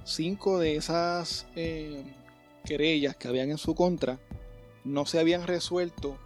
Cinco 0.04 0.60
de 0.60 0.76
esas 0.76 1.48
eh, 1.56 2.04
querellas 2.66 3.16
que 3.16 3.28
habían 3.28 3.52
en 3.52 3.58
su 3.58 3.76
contra 3.76 4.20
no 4.84 5.06
se 5.06 5.20
habían 5.20 5.46
resuelto 5.48 6.18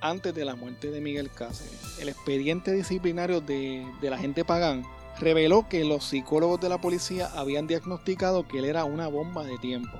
antes 0.00 0.34
de 0.34 0.44
la 0.44 0.54
muerte 0.54 0.90
de 0.90 1.00
Miguel 1.00 1.30
Cáceres. 1.30 1.98
El 2.00 2.08
expediente 2.08 2.72
disciplinario 2.72 3.40
de, 3.40 3.86
de 4.00 4.10
la 4.10 4.18
gente 4.18 4.44
Pagán 4.44 4.84
reveló 5.20 5.68
que 5.68 5.84
los 5.84 6.04
psicólogos 6.04 6.60
de 6.60 6.70
la 6.70 6.80
policía 6.80 7.30
habían 7.36 7.66
diagnosticado 7.66 8.48
que 8.48 8.58
él 8.58 8.64
era 8.64 8.84
una 8.84 9.06
bomba 9.06 9.44
de 9.44 9.58
tiempo. 9.58 9.96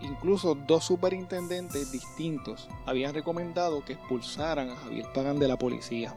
Incluso 0.00 0.54
dos 0.54 0.84
superintendentes 0.84 1.92
distintos 1.92 2.68
habían 2.86 3.12
recomendado 3.12 3.84
que 3.84 3.92
expulsaran 3.92 4.70
a 4.70 4.76
Javier 4.76 5.06
Pagán 5.14 5.38
de 5.38 5.46
la 5.46 5.58
policía. 5.58 6.14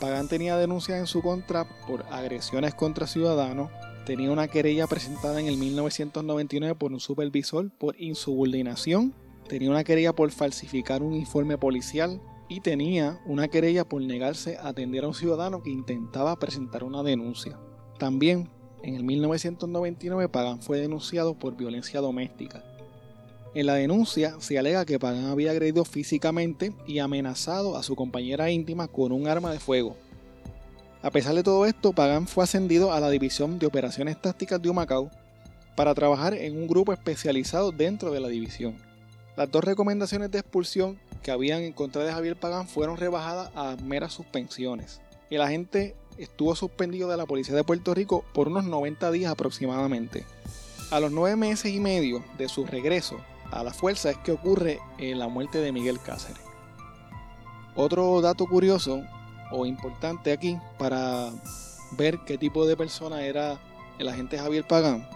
Pagán 0.00 0.28
tenía 0.28 0.56
denuncias 0.56 0.98
en 0.98 1.06
su 1.06 1.20
contra 1.20 1.66
por 1.86 2.04
agresiones 2.10 2.74
contra 2.74 3.06
ciudadanos, 3.06 3.70
tenía 4.06 4.30
una 4.30 4.48
querella 4.48 4.86
presentada 4.86 5.38
en 5.38 5.46
el 5.46 5.58
1999 5.58 6.74
por 6.74 6.92
un 6.92 7.00
supervisor 7.00 7.70
por 7.70 8.00
insubordinación, 8.00 9.14
tenía 9.46 9.70
una 9.70 9.84
querella 9.84 10.14
por 10.14 10.30
falsificar 10.30 11.02
un 11.02 11.12
informe 11.12 11.58
policial 11.58 12.20
y 12.48 12.60
tenía 12.60 13.20
una 13.26 13.48
querella 13.48 13.84
por 13.84 14.02
negarse 14.02 14.56
a 14.56 14.68
atender 14.68 15.04
a 15.04 15.08
un 15.08 15.14
ciudadano 15.14 15.62
que 15.62 15.70
intentaba 15.70 16.38
presentar 16.38 16.84
una 16.84 17.02
denuncia. 17.02 17.58
También 17.98 18.50
en 18.82 18.96
el 18.96 19.04
1999 19.04 20.28
Pagán 20.28 20.60
fue 20.60 20.78
denunciado 20.78 21.34
por 21.34 21.56
violencia 21.56 22.00
doméstica. 22.00 22.64
En 23.54 23.66
la 23.66 23.74
denuncia 23.74 24.36
se 24.40 24.58
alega 24.58 24.86
que 24.86 24.98
Pagán 24.98 25.26
había 25.26 25.50
agredido 25.50 25.84
físicamente 25.84 26.72
y 26.86 26.98
amenazado 26.98 27.76
a 27.76 27.82
su 27.82 27.94
compañera 27.94 28.50
íntima 28.50 28.88
con 28.88 29.12
un 29.12 29.28
arma 29.28 29.52
de 29.52 29.60
fuego. 29.60 29.96
A 31.02 31.10
pesar 31.10 31.34
de 31.34 31.42
todo 31.42 31.66
esto, 31.66 31.92
Pagán 31.92 32.26
fue 32.26 32.44
ascendido 32.44 32.92
a 32.92 33.00
la 33.00 33.10
División 33.10 33.58
de 33.58 33.66
Operaciones 33.66 34.20
Tácticas 34.20 34.62
de 34.62 34.70
Humacao 34.70 35.10
para 35.76 35.94
trabajar 35.94 36.34
en 36.34 36.56
un 36.56 36.66
grupo 36.66 36.92
especializado 36.92 37.72
dentro 37.72 38.12
de 38.12 38.20
la 38.20 38.28
división. 38.28 38.76
Las 39.36 39.50
dos 39.50 39.64
recomendaciones 39.64 40.30
de 40.30 40.38
expulsión 40.38 40.98
que 41.22 41.30
habían 41.30 41.62
en 41.62 41.72
contra 41.72 42.04
de 42.04 42.12
Javier 42.12 42.36
Pagán 42.36 42.68
fueron 42.68 42.96
rebajadas 42.96 43.50
a 43.54 43.76
meras 43.82 44.12
suspensiones. 44.12 45.00
El 45.30 45.40
agente 45.40 45.96
estuvo 46.18 46.54
suspendido 46.54 47.08
de 47.08 47.16
la 47.16 47.26
Policía 47.26 47.54
de 47.54 47.64
Puerto 47.64 47.94
Rico 47.94 48.24
por 48.34 48.48
unos 48.48 48.64
90 48.64 49.10
días 49.10 49.32
aproximadamente. 49.32 50.24
A 50.90 51.00
los 51.00 51.10
nueve 51.10 51.36
meses 51.36 51.72
y 51.72 51.80
medio 51.80 52.22
de 52.36 52.48
su 52.48 52.66
regreso, 52.66 53.18
a 53.50 53.62
la 53.62 53.72
fuerza 53.72 54.10
es 54.10 54.18
que 54.18 54.32
ocurre 54.32 54.80
en 54.98 55.18
la 55.18 55.28
muerte 55.28 55.58
de 55.58 55.72
Miguel 55.72 56.00
Cáceres. 56.00 56.42
Otro 57.74 58.20
dato 58.20 58.46
curioso 58.46 59.02
o 59.50 59.64
importante 59.64 60.32
aquí 60.32 60.58
para 60.78 61.30
ver 61.92 62.18
qué 62.26 62.36
tipo 62.36 62.66
de 62.66 62.76
persona 62.76 63.24
era 63.24 63.58
el 63.98 64.08
agente 64.08 64.38
Javier 64.38 64.66
Pagán. 64.66 65.08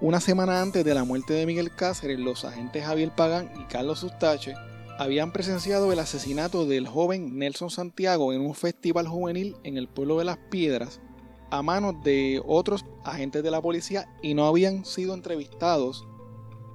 Una 0.00 0.20
semana 0.20 0.60
antes 0.60 0.84
de 0.84 0.94
la 0.94 1.04
muerte 1.04 1.32
de 1.32 1.46
Miguel 1.46 1.74
Cáceres, 1.74 2.18
los 2.18 2.44
agentes 2.44 2.84
Javier 2.84 3.10
Pagán 3.10 3.50
y 3.60 3.64
Carlos 3.64 4.00
Sustache 4.00 4.54
habían 4.98 5.32
presenciado 5.32 5.92
el 5.92 5.98
asesinato 5.98 6.66
del 6.66 6.86
joven 6.86 7.38
Nelson 7.38 7.70
Santiago 7.70 8.32
en 8.32 8.40
un 8.40 8.54
festival 8.54 9.08
juvenil 9.08 9.56
en 9.64 9.76
el 9.76 9.88
pueblo 9.88 10.18
de 10.18 10.24
Las 10.24 10.38
Piedras 10.50 11.00
a 11.50 11.62
manos 11.62 11.96
de 12.02 12.42
otros 12.46 12.84
agentes 13.04 13.42
de 13.42 13.50
la 13.50 13.60
policía 13.60 14.08
y 14.22 14.34
no 14.34 14.46
habían 14.46 14.84
sido 14.84 15.14
entrevistados 15.14 16.06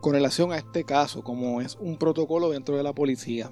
con 0.02 0.14
relación 0.14 0.52
a 0.52 0.58
este 0.58 0.84
caso, 0.84 1.24
como 1.24 1.62
es 1.62 1.78
un 1.80 1.98
protocolo 1.98 2.50
dentro 2.50 2.78
de 2.78 2.84
la 2.84 2.94
policía. 2.94 3.52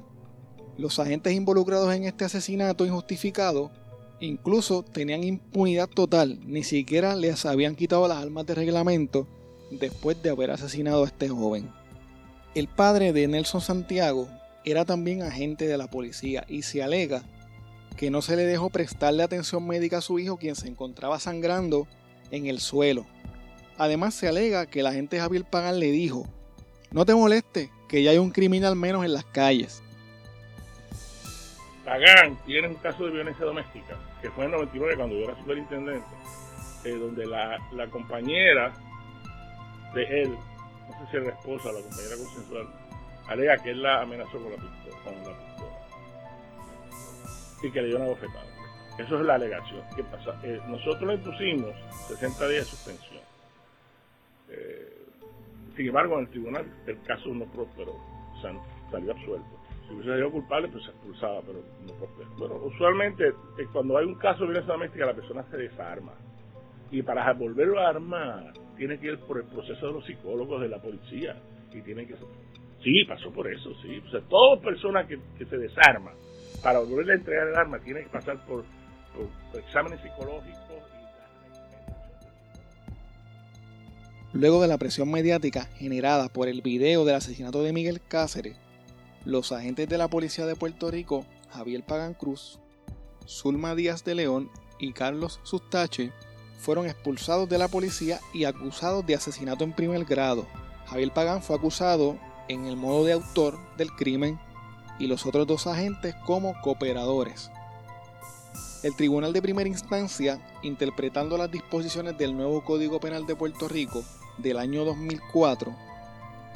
Los 0.77 0.99
agentes 0.99 1.33
involucrados 1.33 1.93
en 1.93 2.03
este 2.03 2.25
asesinato 2.25 2.85
injustificado 2.85 3.71
incluso 4.19 4.83
tenían 4.83 5.23
impunidad 5.23 5.89
total, 5.89 6.39
ni 6.45 6.63
siquiera 6.63 7.15
les 7.15 7.45
habían 7.45 7.75
quitado 7.75 8.07
las 8.07 8.19
armas 8.19 8.45
de 8.45 8.55
reglamento 8.55 9.27
después 9.71 10.21
de 10.21 10.29
haber 10.29 10.51
asesinado 10.51 11.03
a 11.03 11.07
este 11.07 11.27
joven. 11.29 11.71
El 12.53 12.67
padre 12.67 13.13
de 13.13 13.27
Nelson 13.27 13.61
Santiago 13.61 14.29
era 14.65 14.85
también 14.85 15.21
agente 15.21 15.67
de 15.67 15.77
la 15.77 15.87
policía 15.87 16.45
y 16.47 16.63
se 16.63 16.83
alega 16.83 17.23
que 17.97 18.09
no 18.11 18.21
se 18.21 18.35
le 18.35 18.43
dejó 18.43 18.69
prestarle 18.69 19.23
atención 19.23 19.65
médica 19.65 19.99
a 19.99 20.01
su 20.01 20.19
hijo 20.19 20.37
quien 20.37 20.55
se 20.55 20.67
encontraba 20.67 21.19
sangrando 21.19 21.87
en 22.31 22.47
el 22.47 22.59
suelo. 22.59 23.05
Además 23.77 24.13
se 24.13 24.27
alega 24.27 24.65
que 24.65 24.81
el 24.81 24.87
agente 24.87 25.19
Javier 25.19 25.45
Pagan 25.45 25.79
le 25.79 25.91
dijo 25.91 26.27
no 26.95 27.05
te 27.05 27.13
moleste, 27.13 27.69
que 27.89 28.03
ya 28.03 28.11
hay 28.11 28.17
un 28.17 28.31
criminal 28.31 28.73
menos 28.77 29.03
en 29.03 29.11
las 29.11 29.25
calles. 29.25 29.83
Pagán 31.83 32.37
tiene 32.45 32.69
un 32.69 32.75
caso 32.75 33.03
de 33.03 33.11
violencia 33.11 33.45
doméstica, 33.45 33.97
que 34.21 34.29
fue 34.31 34.45
en 34.45 34.51
el 34.51 34.57
99 34.59 34.95
cuando 34.95 35.15
yo 35.17 35.25
era 35.25 35.37
superintendente, 35.37 36.07
eh, 36.85 36.95
donde 36.97 37.25
la, 37.25 37.59
compañera 37.91 38.73
de 39.93 40.21
él, 40.21 40.29
no 40.29 41.05
sé 41.05 41.11
si 41.11 41.17
es 41.17 41.23
la 41.23 41.31
esposa 41.31 41.73
la 41.73 41.81
compañera 41.81 42.15
consensual, 42.15 42.67
alega 43.27 43.57
que 43.57 43.71
él 43.71 43.81
la 43.81 44.01
amenazó 44.01 44.39
con 44.39 44.51
la 44.51 44.57
pistola. 44.57 44.85
y 47.63 47.71
que 47.71 47.81
le 47.81 47.87
dio 47.87 47.97
una 47.97 48.05
bofetada. 48.07 48.45
Eso 48.97 49.19
es 49.19 49.25
la 49.25 49.35
alegación. 49.35 49.81
¿Qué 49.95 50.03
pasa? 50.03 50.39
Eh, 50.43 50.59
nosotros 50.67 51.03
le 51.03 51.17
pusimos 51.17 51.73
60 52.07 52.47
días 52.47 52.65
de 52.65 52.69
suspensión. 52.69 53.23
Eh, 54.49 55.05
sin 55.75 55.87
embargo, 55.87 56.15
en 56.15 56.21
el 56.21 56.29
tribunal 56.29 56.65
el 56.85 57.01
caso 57.01 57.29
no 57.29 57.45
prosperó, 57.45 57.93
salió 58.41 59.11
absuelto. 59.11 59.49
Si 59.87 59.93
hubiese 59.93 60.09
salido 60.11 60.31
culpable, 60.31 60.69
pues 60.69 60.83
se 60.83 60.91
expulsaba, 60.91 61.41
pero 61.41 61.59
no 61.85 61.93
prosperó. 61.93 62.29
Bueno, 62.37 62.55
usualmente 62.65 63.27
eh, 63.27 63.67
cuando 63.73 63.97
hay 63.97 64.05
un 64.05 64.15
caso 64.15 64.41
de 64.41 64.47
violencia 64.47 64.73
doméstica, 64.73 65.05
la 65.05 65.13
persona 65.13 65.43
se 65.49 65.57
desarma. 65.57 66.13
Y 66.91 67.01
para 67.01 67.33
volverlo 67.33 67.79
a 67.79 67.89
armar, 67.89 68.53
tiene 68.77 68.97
que 68.99 69.07
ir 69.07 69.19
por 69.19 69.37
el 69.37 69.43
proceso 69.45 69.87
de 69.87 69.93
los 69.93 70.05
psicólogos 70.05 70.61
de 70.61 70.69
la 70.69 70.81
policía. 70.81 71.35
Y 71.73 71.81
tiene 71.81 72.07
que 72.07 72.15
Sí, 72.85 73.03
pasó 73.03 73.31
por 73.31 73.51
eso, 73.51 73.71
sí. 73.81 73.99
O 74.07 74.11
sea, 74.11 74.21
toda 74.29 74.61
persona 74.61 75.07
que, 75.07 75.19
se 75.43 75.57
desarma 75.57 76.11
para 76.61 76.79
volverle 76.79 77.13
a 77.13 77.15
entregar 77.15 77.47
el 77.47 77.55
arma 77.55 77.79
tiene 77.79 78.03
que 78.03 78.09
pasar 78.09 78.37
por, 78.45 78.63
por 79.15 79.59
exámenes 79.59 79.99
psicológicos 80.01 80.65
Luego 84.33 84.61
de 84.61 84.67
la 84.67 84.77
presión 84.77 85.09
mediática 85.09 85.63
generada 85.77 86.27
por 86.27 86.47
el 86.47 86.61
video 86.61 87.05
del 87.05 87.15
asesinato 87.15 87.63
de 87.63 87.71
Miguel 87.71 88.01
Cáceres, 88.05 88.57
los 89.23 89.51
agentes 89.51 89.87
de 89.87 89.97
la 89.97 90.09
Policía 90.09 90.45
de 90.45 90.57
Puerto 90.57 90.91
Rico, 90.91 91.25
Javier 91.51 91.83
Pagan 91.83 92.13
Cruz, 92.13 92.59
Zulma 93.25 93.75
Díaz 93.75 94.03
de 94.03 94.13
León 94.13 94.51
y 94.77 94.91
Carlos 94.91 95.39
Sustache, 95.43 96.11
fueron 96.59 96.85
expulsados 96.85 97.47
de 97.47 97.57
la 97.57 97.69
policía 97.69 98.19
y 98.33 98.43
acusados 98.43 99.07
de 99.07 99.15
asesinato 99.15 99.63
en 99.63 99.71
primer 99.71 100.03
grado. 100.03 100.45
Javier 100.85 101.11
Pagan 101.11 101.41
fue 101.41 101.55
acusado 101.55 102.19
en 102.47 102.65
el 102.65 102.75
modo 102.75 103.05
de 103.05 103.13
autor 103.13 103.57
del 103.77 103.91
crimen 103.91 104.39
y 104.99 105.07
los 105.07 105.25
otros 105.25 105.47
dos 105.47 105.67
agentes 105.67 106.15
como 106.25 106.59
cooperadores. 106.61 107.51
El 108.83 108.95
Tribunal 108.95 109.33
de 109.33 109.41
Primera 109.41 109.67
Instancia, 109.67 110.39
interpretando 110.61 111.37
las 111.37 111.51
disposiciones 111.51 112.17
del 112.17 112.35
nuevo 112.35 112.63
Código 112.63 112.99
Penal 112.99 113.25
de 113.25 113.35
Puerto 113.35 113.67
Rico, 113.67 114.03
del 114.37 114.57
año 114.57 114.85
2004 114.85 115.75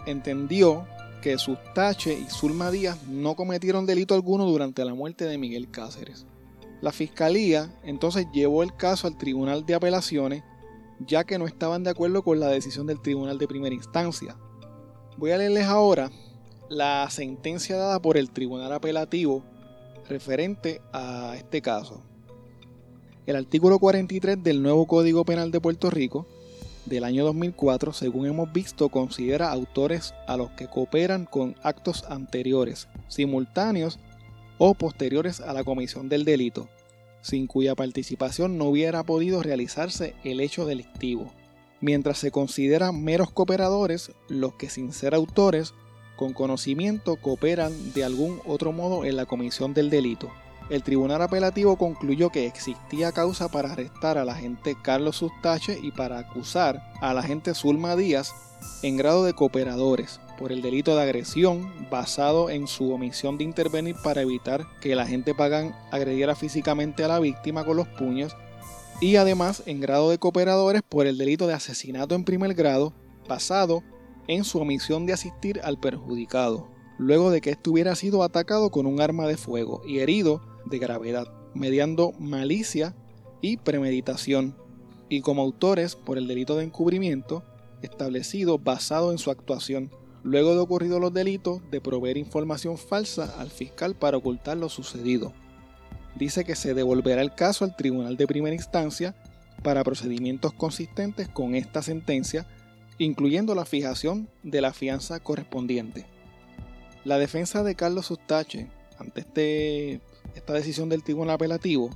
entendió 0.06 0.88
que 1.22 1.38
Sustache 1.38 2.14
y 2.14 2.26
Zulma 2.30 2.72
Díaz 2.72 3.04
no 3.08 3.36
cometieron 3.36 3.86
delito 3.86 4.14
alguno 4.16 4.46
durante 4.46 4.86
la 4.86 4.94
muerte 4.94 5.26
de 5.26 5.38
Miguel 5.38 5.70
Cáceres. 5.70 6.26
La 6.82 6.92
fiscalía 6.92 7.74
entonces 7.84 8.28
llevó 8.32 8.64
el 8.64 8.76
caso 8.76 9.08
al 9.08 9.18
Tribunal 9.18 9.66
de 9.66 9.76
Apelaciones 9.76 10.44
ya 11.06 11.24
que 11.24 11.38
no 11.38 11.46
estaban 11.46 11.84
de 11.84 11.90
acuerdo 11.90 12.24
con 12.24 12.40
la 12.40 12.48
decisión 12.48 12.88
del 12.88 13.02
Tribunal 13.02 13.38
de 13.38 13.48
Primera 13.48 13.76
Instancia. 13.76 14.36
Voy 15.20 15.32
a 15.32 15.38
leerles 15.38 15.66
ahora 15.66 16.12
la 16.70 17.06
sentencia 17.10 17.76
dada 17.76 18.02
por 18.02 18.16
el 18.16 18.32
Tribunal 18.32 18.72
Apelativo 18.72 19.44
referente 20.08 20.80
a 20.94 21.34
este 21.36 21.62
caso. 21.62 22.02
El 23.26 23.36
artículo 23.36 23.80
43 23.80 24.42
del 24.42 24.64
nuevo 24.64 24.88
Código 24.88 25.26
Penal 25.26 25.52
de 25.52 25.60
Puerto 25.60 25.90
Rico 25.90 26.26
del 26.86 27.04
año 27.04 27.26
2004, 27.26 27.92
según 27.92 28.28
hemos 28.28 28.54
visto, 28.54 28.88
considera 28.88 29.52
autores 29.52 30.14
a 30.26 30.38
los 30.38 30.52
que 30.52 30.68
cooperan 30.68 31.26
con 31.26 31.58
actos 31.64 32.06
anteriores, 32.08 32.88
simultáneos 33.10 34.00
o 34.58 34.74
posteriores 34.74 35.42
a 35.42 35.52
la 35.52 35.66
comisión 35.66 36.08
del 36.08 36.24
delito, 36.24 36.70
sin 37.20 37.46
cuya 37.46 37.76
participación 37.76 38.58
no 38.58 38.68
hubiera 38.68 39.04
podido 39.04 39.44
realizarse 39.44 40.16
el 40.24 40.40
hecho 40.40 40.66
delictivo, 40.66 41.34
mientras 41.82 42.18
se 42.18 42.32
consideran 42.32 43.04
meros 43.04 43.32
cooperadores 43.32 44.12
los 44.28 44.54
que 44.54 44.70
sin 44.70 44.94
ser 44.94 45.16
autores, 45.16 45.74
con 46.16 46.34
conocimiento 46.34 47.16
cooperan 47.16 47.94
de 47.94 48.04
algún 48.04 48.42
otro 48.46 48.72
modo 48.72 49.06
en 49.06 49.16
la 49.16 49.26
comisión 49.26 49.74
del 49.74 49.90
delito. 49.90 50.30
El 50.70 50.84
tribunal 50.84 51.22
apelativo 51.22 51.78
concluyó 51.78 52.30
que 52.30 52.46
existía 52.46 53.12
causa 53.12 53.50
para 53.50 53.72
arrestar 53.72 54.18
al 54.18 54.30
agente 54.30 54.76
Carlos 54.82 55.16
Sustache 55.16 55.80
y 55.82 55.92
para 55.92 56.20
acusar 56.20 56.92
al 57.02 57.18
agente 57.18 57.56
Zulma 57.56 57.96
Díaz 57.96 58.34
en 58.84 58.98
grado 58.98 59.24
de 59.24 59.34
cooperadores 59.34 60.20
por 60.38 60.52
el 60.52 60.62
delito 60.62 60.96
de 60.96 61.02
agresión 61.02 61.72
basado 61.90 62.50
en 62.50 62.68
su 62.68 62.94
omisión 62.94 63.38
de 63.38 63.46
intervenir 63.46 63.96
para 64.04 64.22
evitar 64.22 64.66
que 64.80 64.94
el 64.94 65.00
agente 65.00 65.34
Pagán 65.34 65.76
agrediera 65.92 66.36
físicamente 66.36 67.04
a 67.04 67.08
la 67.08 67.20
víctima 67.20 67.66
con 67.66 67.78
los 67.78 67.88
puños 67.88 68.36
y 69.02 69.16
además 69.16 69.64
en 69.66 69.80
grado 69.80 70.10
de 70.10 70.18
cooperadores 70.18 70.82
por 70.88 71.08
el 71.08 71.18
delito 71.18 71.48
de 71.48 71.54
asesinato 71.54 72.16
en 72.16 72.26
primer 72.26 72.54
grado 72.54 72.94
basado 73.28 73.84
en 74.28 74.44
su 74.44 74.60
omisión 74.60 75.06
de 75.06 75.14
asistir 75.14 75.62
al 75.64 75.80
perjudicado. 75.80 76.68
luego 76.98 77.32
de 77.32 77.40
que 77.40 77.50
estuviera 77.50 77.96
sido 77.96 78.24
atacado 78.24 78.72
con 78.72 78.86
un 78.86 79.00
arma 79.00 79.26
de 79.26 79.38
fuego 79.38 79.82
y 79.88 80.00
herido 80.00 80.42
de 80.66 80.80
gravedad, 80.80 81.28
mediando 81.54 82.12
malicia 82.20 82.94
y 83.42 83.56
premeditación, 83.56 84.58
y 85.08 85.22
como 85.22 85.42
autores 85.42 85.96
por 85.96 86.18
el 86.18 86.28
delito 86.28 86.58
de 86.58 86.66
encubrimiento, 86.66 87.42
establecido 87.82 88.60
basado 88.60 89.14
en 89.14 89.18
su 89.18 89.32
actuación, 89.32 89.92
luego 90.24 90.54
de 90.54 90.60
ocurrido 90.60 91.00
los 91.00 91.14
delitos 91.14 91.62
de 91.72 91.80
proveer 91.80 92.18
información 92.18 92.78
falsa 92.78 93.34
al 93.40 93.50
fiscal 93.50 93.96
para 93.96 94.18
ocultar 94.18 94.58
lo 94.58 94.68
sucedido. 94.68 95.34
Dice 96.16 96.44
que 96.44 96.56
se 96.56 96.74
devolverá 96.74 97.22
el 97.22 97.34
caso 97.34 97.66
al 97.66 97.76
Tribunal 97.76 98.18
de 98.18 98.28
Primera 98.28 98.56
Instancia 98.56 99.16
para 99.64 99.84
procedimientos 99.84 100.54
consistentes 100.54 101.28
con 101.30 101.56
esta 101.56 101.82
sentencia, 101.82 102.46
incluyendo 102.98 103.56
la 103.56 103.66
fijación 103.66 104.30
de 104.44 104.62
la 104.62 104.74
fianza 104.74 105.20
correspondiente. 105.20 106.06
La 107.06 107.18
defensa 107.18 107.64
de 107.64 107.76
Carlos 107.76 108.08
Sustache 108.08 108.68
ante 108.98 109.22
este, 109.22 110.02
esta 110.36 110.54
decisión 110.54 110.90
del 110.90 111.04
Tribunal 111.04 111.36
Apelativo 111.36 111.90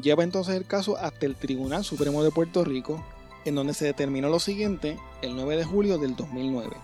lleva 0.00 0.22
entonces 0.22 0.54
el 0.54 0.66
caso 0.66 0.96
hasta 0.96 1.26
el 1.26 1.34
Tribunal 1.34 1.84
Supremo 1.84 2.22
de 2.22 2.30
Puerto 2.30 2.64
Rico, 2.64 3.04
en 3.44 3.54
donde 3.54 3.74
se 3.74 3.86
determinó 3.86 4.28
lo 4.28 4.38
siguiente 4.38 4.96
el 5.22 5.34
9 5.34 5.56
de 5.56 5.64
julio 5.64 5.98
del 5.98 6.14
2009. 6.14 6.76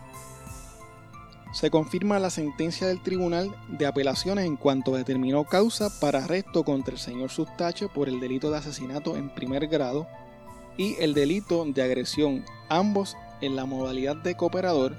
Se 1.55 1.71
confirma 1.71 2.19
la 2.19 2.29
sentencia 2.29 2.87
del 2.87 3.03
Tribunal 3.03 3.55
de 3.69 3.87
Apelaciones 3.87 4.45
en 4.45 4.57
cuanto 4.57 4.95
determinó 4.95 5.45
causa 5.45 5.89
para 6.01 6.25
arresto 6.25 6.65
contra 6.65 6.93
el 6.93 7.01
señor 7.01 7.31
Sustache 7.31 7.89
por 7.89 8.09
el 8.09 8.21
delito 8.21 8.51
de 8.51 8.59
asesinato 8.59 9.17
en 9.17 9.33
primer 9.35 9.69
grado 9.69 10.07
y 10.77 10.97
el 10.99 11.15
delito 11.15 11.65
de 11.65 11.83
agresión, 11.83 12.45
ambos 12.69 13.17
en 13.41 13.57
la 13.57 13.65
modalidad 13.65 14.17
de 14.17 14.37
cooperador. 14.37 14.97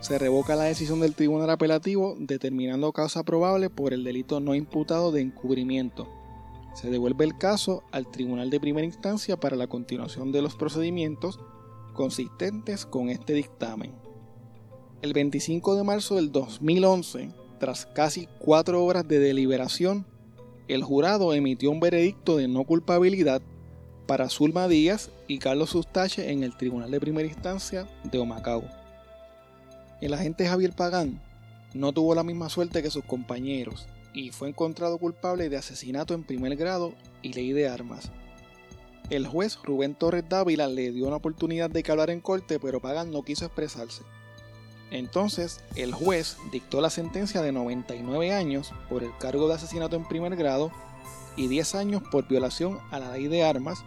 Se 0.00 0.18
revoca 0.18 0.56
la 0.56 0.64
decisión 0.64 1.00
del 1.00 1.14
Tribunal 1.14 1.50
Apelativo 1.50 2.16
determinando 2.18 2.92
causa 2.92 3.22
probable 3.24 3.68
por 3.68 3.92
el 3.92 4.04
delito 4.04 4.40
no 4.40 4.54
imputado 4.54 5.12
de 5.12 5.20
encubrimiento 5.20 6.08
se 6.74 6.90
devuelve 6.90 7.24
el 7.24 7.36
caso 7.36 7.82
al 7.92 8.10
Tribunal 8.10 8.50
de 8.50 8.60
Primera 8.60 8.86
Instancia 8.86 9.38
para 9.38 9.56
la 9.56 9.66
continuación 9.66 10.32
de 10.32 10.42
los 10.42 10.56
procedimientos 10.56 11.38
consistentes 11.92 12.86
con 12.86 13.10
este 13.10 13.34
dictamen. 13.34 14.01
El 15.02 15.14
25 15.14 15.74
de 15.74 15.82
marzo 15.82 16.14
del 16.14 16.30
2011, 16.30 17.30
tras 17.58 17.86
casi 17.86 18.28
cuatro 18.38 18.84
horas 18.84 19.08
de 19.08 19.18
deliberación, 19.18 20.06
el 20.68 20.84
jurado 20.84 21.34
emitió 21.34 21.72
un 21.72 21.80
veredicto 21.80 22.36
de 22.36 22.46
no 22.46 22.62
culpabilidad 22.62 23.42
para 24.06 24.28
Zulma 24.28 24.68
Díaz 24.68 25.10
y 25.26 25.40
Carlos 25.40 25.70
Sustache 25.70 26.30
en 26.30 26.44
el 26.44 26.56
Tribunal 26.56 26.92
de 26.92 27.00
Primera 27.00 27.26
Instancia 27.26 27.88
de 28.04 28.20
Omacao. 28.20 28.62
El 30.00 30.14
agente 30.14 30.46
Javier 30.46 30.72
Pagán 30.72 31.20
no 31.74 31.92
tuvo 31.92 32.14
la 32.14 32.22
misma 32.22 32.48
suerte 32.48 32.80
que 32.80 32.90
sus 32.92 33.02
compañeros 33.02 33.88
y 34.14 34.30
fue 34.30 34.50
encontrado 34.50 34.98
culpable 34.98 35.48
de 35.48 35.56
asesinato 35.56 36.14
en 36.14 36.22
primer 36.22 36.54
grado 36.54 36.94
y 37.22 37.32
ley 37.32 37.50
de 37.50 37.68
armas. 37.68 38.12
El 39.10 39.26
juez 39.26 39.58
Rubén 39.64 39.96
Torres 39.96 40.28
Dávila 40.28 40.68
le 40.68 40.92
dio 40.92 41.08
una 41.08 41.16
oportunidad 41.16 41.70
de 41.70 41.82
que 41.82 41.90
hablar 41.90 42.10
en 42.10 42.20
corte, 42.20 42.60
pero 42.60 42.80
Pagan 42.80 43.10
no 43.10 43.24
quiso 43.24 43.46
expresarse. 43.46 44.04
Entonces, 44.92 45.62
el 45.74 45.94
juez 45.94 46.36
dictó 46.52 46.82
la 46.82 46.90
sentencia 46.90 47.40
de 47.40 47.50
99 47.50 48.30
años 48.34 48.74
por 48.90 49.02
el 49.02 49.16
cargo 49.16 49.48
de 49.48 49.54
asesinato 49.54 49.96
en 49.96 50.04
primer 50.06 50.36
grado 50.36 50.70
y 51.34 51.48
10 51.48 51.74
años 51.76 52.02
por 52.12 52.28
violación 52.28 52.78
a 52.90 52.98
la 52.98 53.10
ley 53.10 53.26
de 53.26 53.42
armas. 53.42 53.82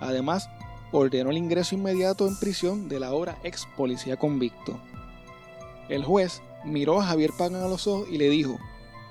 Además, 0.00 0.48
ordenó 0.90 1.28
el 1.30 1.36
ingreso 1.36 1.74
inmediato 1.74 2.26
en 2.26 2.38
prisión 2.38 2.88
de 2.88 2.98
la 2.98 3.08
ahora 3.08 3.38
ex 3.44 3.68
policía 3.76 4.16
convicto. 4.16 4.80
El 5.90 6.02
juez 6.02 6.40
miró 6.64 6.98
a 6.98 7.04
Javier 7.04 7.32
Pagan 7.36 7.62
a 7.62 7.68
los 7.68 7.86
ojos 7.86 8.08
y 8.10 8.16
le 8.16 8.30
dijo, 8.30 8.58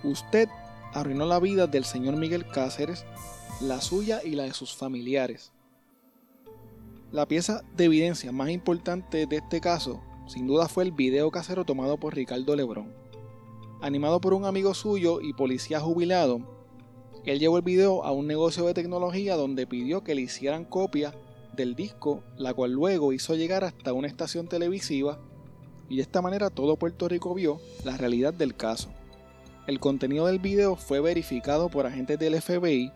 Usted 0.04 0.50
arruinó 0.92 1.28
la 1.28 1.40
vida 1.40 1.68
del 1.68 1.86
señor 1.86 2.16
Miguel 2.16 2.48
Cáceres, 2.48 3.06
la 3.62 3.80
suya 3.80 4.22
y 4.24 4.32
la 4.32 4.44
de 4.44 4.54
sus 4.54 4.76
familiares. 4.76 5.52
La 7.12 7.28
pieza 7.28 7.62
de 7.76 7.86
evidencia 7.86 8.32
más 8.32 8.50
importante 8.50 9.28
de 9.28 9.36
este 9.36 9.62
caso, 9.62 10.02
sin 10.28 10.48
duda, 10.48 10.68
fue 10.68 10.84
el 10.84 10.92
video 10.92 11.32
casero 11.32 11.66
tomado 11.66 11.98
por 11.98 12.16
Ricardo 12.16 12.56
Lebrón. 12.56 12.94
Animado 13.82 14.20
por 14.22 14.34
un 14.34 14.46
amigo 14.46 14.74
suyo 14.74 15.22
y 15.22 15.34
policía 15.34 15.80
jubilado, 15.80 16.42
él 17.26 17.40
llevó 17.40 17.58
el 17.58 17.64
video 17.64 18.04
a 18.06 18.12
un 18.12 18.26
negocio 18.28 18.66
de 18.66 18.74
tecnología 18.74 19.36
donde 19.36 19.68
pidió 19.68 20.04
que 20.04 20.16
le 20.16 20.22
hicieran 20.22 20.66
copia 20.66 21.14
del 21.56 21.76
disco, 21.76 22.24
la 22.38 22.54
cual 22.54 22.72
luego 22.72 23.12
hizo 23.12 23.36
llegar 23.36 23.64
hasta 23.64 23.94
una 23.94 24.08
estación 24.08 24.48
televisiva 24.48 25.20
y 25.90 25.98
de 25.98 26.02
esta 26.02 26.22
manera 26.22 26.50
todo 26.50 26.78
Puerto 26.78 27.08
Rico 27.08 27.34
vio 27.34 27.60
la 27.84 27.98
realidad 27.98 28.34
del 28.34 28.56
caso. 28.56 28.90
El 29.68 29.80
contenido 29.80 30.28
del 30.28 30.40
video 30.40 30.76
fue 30.76 31.02
verificado 31.02 31.70
por 31.70 31.86
agentes 31.86 32.18
del 32.20 32.42
FBI 32.42 32.92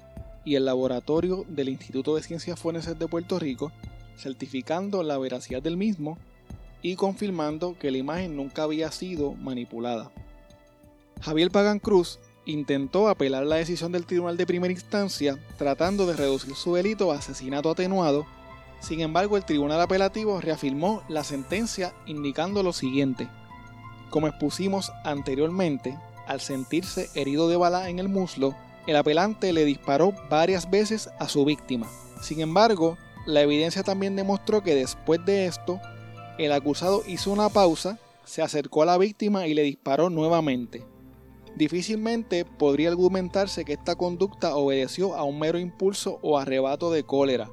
y 0.45 0.55
el 0.55 0.65
laboratorio 0.65 1.45
del 1.47 1.69
Instituto 1.69 2.15
de 2.15 2.23
Ciencias 2.23 2.59
Forenses 2.59 2.97
de 2.97 3.07
Puerto 3.07 3.39
Rico, 3.39 3.71
certificando 4.17 5.03
la 5.03 5.17
veracidad 5.17 5.61
del 5.61 5.77
mismo 5.77 6.17
y 6.81 6.95
confirmando 6.95 7.77
que 7.77 7.91
la 7.91 7.97
imagen 7.97 8.35
nunca 8.35 8.63
había 8.63 8.91
sido 8.91 9.33
manipulada. 9.33 10.11
Javier 11.21 11.51
Pagan 11.51 11.79
Cruz 11.79 12.19
intentó 12.45 13.07
apelar 13.07 13.45
la 13.45 13.57
decisión 13.57 13.91
del 13.91 14.05
tribunal 14.05 14.37
de 14.37 14.47
primera 14.47 14.73
instancia 14.73 15.37
tratando 15.57 16.07
de 16.07 16.15
reducir 16.15 16.55
su 16.55 16.73
delito 16.73 17.11
a 17.11 17.17
asesinato 17.17 17.69
atenuado, 17.69 18.25
sin 18.79 19.01
embargo 19.01 19.37
el 19.37 19.45
tribunal 19.45 19.79
apelativo 19.81 20.41
reafirmó 20.41 21.03
la 21.07 21.23
sentencia 21.23 21.93
indicando 22.07 22.63
lo 22.63 22.73
siguiente. 22.73 23.27
Como 24.09 24.27
expusimos 24.27 24.91
anteriormente, 25.05 25.97
al 26.27 26.41
sentirse 26.41 27.09
herido 27.13 27.47
de 27.47 27.57
bala 27.57 27.89
en 27.89 27.99
el 27.99 28.09
muslo, 28.09 28.55
el 28.87 28.95
apelante 28.95 29.53
le 29.53 29.63
disparó 29.63 30.13
varias 30.29 30.69
veces 30.69 31.09
a 31.19 31.29
su 31.29 31.45
víctima. 31.45 31.87
Sin 32.21 32.41
embargo, 32.41 32.97
la 33.25 33.41
evidencia 33.41 33.83
también 33.83 34.15
demostró 34.15 34.63
que 34.63 34.75
después 34.75 35.23
de 35.25 35.45
esto, 35.45 35.79
el 36.41 36.51
acusado 36.51 37.03
hizo 37.07 37.31
una 37.31 37.49
pausa, 37.49 37.99
se 38.25 38.41
acercó 38.41 38.83
a 38.83 38.85
la 38.85 38.97
víctima 38.97 39.47
y 39.47 39.53
le 39.53 39.63
disparó 39.63 40.09
nuevamente. 40.09 40.83
Difícilmente 41.55 42.45
podría 42.45 42.89
argumentarse 42.89 43.65
que 43.65 43.73
esta 43.73 43.95
conducta 43.95 44.55
obedeció 44.55 45.15
a 45.15 45.23
un 45.23 45.39
mero 45.39 45.59
impulso 45.59 46.19
o 46.21 46.37
arrebato 46.37 46.91
de 46.91 47.03
cólera, 47.03 47.49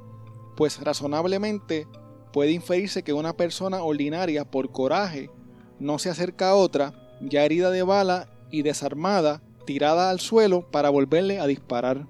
pues 0.56 0.80
razonablemente 0.80 1.86
puede 2.32 2.52
inferirse 2.52 3.02
que 3.02 3.12
una 3.12 3.36
persona 3.36 3.82
ordinaria 3.82 4.44
por 4.44 4.70
coraje 4.70 5.30
no 5.78 5.98
se 5.98 6.10
acerca 6.10 6.50
a 6.50 6.54
otra 6.54 6.92
ya 7.20 7.44
herida 7.44 7.70
de 7.70 7.82
bala 7.82 8.28
y 8.50 8.62
desarmada, 8.62 9.42
tirada 9.66 10.10
al 10.10 10.20
suelo 10.20 10.70
para 10.70 10.90
volverle 10.90 11.40
a 11.40 11.46
disparar. 11.46 12.06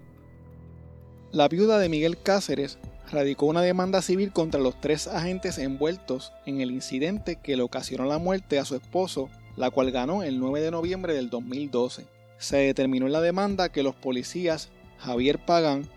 La 1.32 1.48
viuda 1.48 1.78
de 1.78 1.88
Miguel 1.88 2.18
Cáceres 2.22 2.78
radicó 3.10 3.46
una 3.46 3.62
demanda 3.62 4.02
civil 4.02 4.32
contra 4.32 4.60
los 4.60 4.80
tres 4.80 5.06
agentes 5.06 5.58
envueltos 5.58 6.32
en 6.46 6.60
el 6.60 6.70
incidente 6.70 7.36
que 7.36 7.56
le 7.56 7.62
ocasionó 7.62 8.04
la 8.04 8.18
muerte 8.18 8.58
a 8.58 8.64
su 8.64 8.76
esposo, 8.76 9.28
la 9.56 9.70
cual 9.70 9.90
ganó 9.90 10.22
el 10.22 10.38
9 10.38 10.60
de 10.60 10.70
noviembre 10.70 11.14
del 11.14 11.30
2012. 11.30 12.06
Se 12.38 12.56
determinó 12.58 13.06
en 13.06 13.12
la 13.12 13.20
demanda 13.20 13.70
que 13.70 13.82
los 13.82 13.94
policías 13.94 14.68
Javier 14.98 15.44
Pagán, 15.44 15.88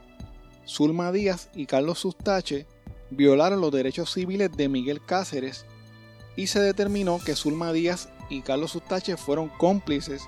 Zulma 0.68 1.12
Díaz 1.12 1.50
y 1.54 1.66
Carlos 1.66 2.00
Sustache 2.00 2.66
violaron 3.10 3.62
los 3.62 3.72
derechos 3.72 4.14
civiles 4.14 4.52
de 4.56 4.70
Miguel 4.70 5.04
Cáceres 5.06 5.66
y 6.36 6.48
se 6.48 6.62
determinó 6.62 7.20
que 7.24 7.36
Zulma 7.36 7.74
Díaz 7.74 8.10
y 8.30 8.42
Carlos 8.42 8.72
Sustache 8.72 9.18
fueron 9.18 9.50
cómplices 9.50 10.24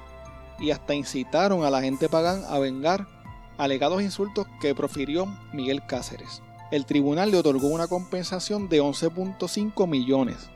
y 0.59 0.71
hasta 0.71 0.93
incitaron 0.93 1.63
a 1.63 1.69
la 1.69 1.81
gente 1.81 2.09
pagán 2.09 2.43
a 2.47 2.59
vengar 2.59 3.07
alegados 3.57 4.01
insultos 4.01 4.47
que 4.61 4.75
profirió 4.75 5.25
Miguel 5.53 5.85
Cáceres. 5.87 6.41
El 6.73 6.87
tribunal 6.87 7.29
le 7.29 7.37
otorgó 7.37 7.67
una 7.67 7.87
compensación 7.87 8.67
de 8.67 8.81
11.5 8.81 9.87
millones. 9.87 10.49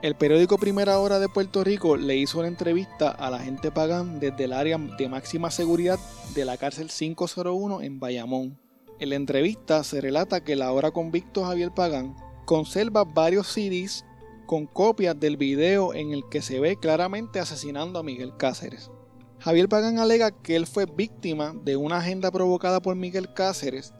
El 0.00 0.14
periódico 0.14 0.56
Primera 0.56 0.98
Hora 0.98 1.18
de 1.18 1.28
Puerto 1.28 1.62
Rico 1.62 1.98
le 1.98 2.16
hizo 2.16 2.38
una 2.38 2.48
entrevista 2.48 3.10
a 3.10 3.28
la 3.28 3.40
gente 3.40 3.70
pagán 3.70 4.18
desde 4.18 4.44
el 4.44 4.54
área 4.54 4.78
de 4.78 5.08
máxima 5.10 5.50
seguridad 5.50 5.98
de 6.34 6.46
la 6.46 6.56
cárcel 6.56 6.88
501 6.88 7.82
en 7.82 8.00
Bayamón. 8.00 8.58
En 8.98 9.10
la 9.10 9.16
entrevista 9.16 9.84
se 9.84 10.00
relata 10.00 10.42
que 10.42 10.54
el 10.54 10.62
ahora 10.62 10.90
convicto 10.90 11.44
Javier 11.44 11.72
Pagán 11.74 12.16
conserva 12.46 13.04
varios 13.04 13.48
CDs 13.48 14.06
con 14.46 14.64
copias 14.64 15.20
del 15.20 15.36
video 15.36 15.92
en 15.92 16.12
el 16.12 16.22
que 16.30 16.40
se 16.40 16.60
ve 16.60 16.78
claramente 16.78 17.40
asesinando 17.40 17.98
a 17.98 18.02
Miguel 18.02 18.38
Cáceres. 18.38 18.90
Javier 19.38 19.68
Pagán 19.68 19.98
alega 19.98 20.30
que 20.30 20.56
él 20.56 20.66
fue 20.66 20.86
víctima 20.86 21.52
de 21.62 21.76
una 21.76 21.98
agenda 21.98 22.30
provocada 22.30 22.80
por 22.80 22.96
Miguel 22.96 23.34
Cáceres 23.34 23.92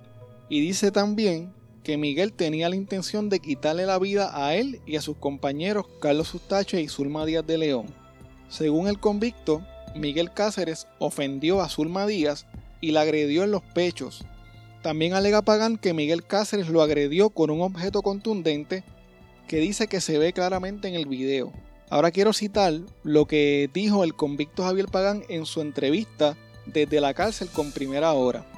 y 0.53 0.61
dice 0.61 0.91
también 0.91 1.51
que 1.83 1.97
Miguel 1.97 2.35
tenía 2.35 2.69
la 2.69 2.77
intención 2.77 3.31
de 3.31 3.41
quitarle 3.41 3.87
la 3.87 3.99
vida 3.99 4.33
a 4.35 4.55
él 4.55 4.83
y 4.85 4.97
a 4.97 5.01
sus 5.01 5.17
compañeros 5.17 5.87
Carlos 5.99 6.29
Sustache 6.29 6.83
y 6.83 6.89
Zulma 6.89 7.25
Díaz 7.25 7.47
de 7.47 7.57
León. 7.57 7.87
Según 8.51 8.87
el 8.87 9.01
convicto, 9.01 9.67
Miguel 9.97 10.31
Cáceres 10.35 10.89
ofendió 10.99 11.63
a 11.63 11.71
Zulma 11.71 12.07
Díaz 12.07 12.45
y 12.83 12.91
la 12.91 13.01
agredió 13.01 13.45
en 13.45 13.51
los 13.51 13.63
pechos. 13.63 14.27
También 14.83 15.15
alega 15.15 15.41
Pagán 15.41 15.79
que 15.79 15.95
Miguel 15.95 16.23
Cáceres 16.23 16.69
lo 16.69 16.83
agredió 16.83 17.31
con 17.31 17.49
un 17.49 17.63
objeto 17.63 18.03
contundente 18.03 18.85
que 19.49 19.57
dice 19.57 19.87
que 19.87 20.03
se 20.03 20.19
ve 20.19 20.35
claramente 20.35 20.87
en 20.87 20.97
el 20.97 21.07
video. 21.07 21.51
Ahora 21.89 22.11
quiero 22.11 22.35
citar 22.35 22.75
lo 23.05 23.25
que 23.25 23.71
dijo 23.73 24.05
el 24.05 24.13
convicto 24.13 24.65
Javier 24.65 24.89
Pagán 24.89 25.25
en 25.31 25.47
su 25.47 25.63
entrevista 25.63 26.37
desde 26.67 27.01
la 27.01 27.15
cárcel 27.15 27.49
con 27.49 27.73
primera 27.73 28.13
hora. 28.13 28.52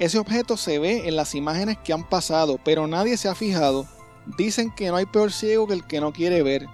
Ese 0.00 0.18
objeto 0.18 0.56
se 0.56 0.78
ve 0.78 1.06
en 1.08 1.14
las 1.14 1.34
imágenes 1.34 1.76
que 1.84 1.92
han 1.92 2.08
pasado, 2.08 2.58
pero 2.64 2.86
nadie 2.86 3.18
se 3.18 3.28
ha 3.28 3.34
fijado. 3.34 3.86
Dicen 4.38 4.70
que 4.74 4.88
no 4.88 4.96
hay 4.96 5.04
peor 5.04 5.30
ciego 5.30 5.66
que 5.66 5.74
el 5.74 5.86
que 5.86 6.00
no 6.00 6.14
quiere 6.14 6.42
ver. 6.42 6.66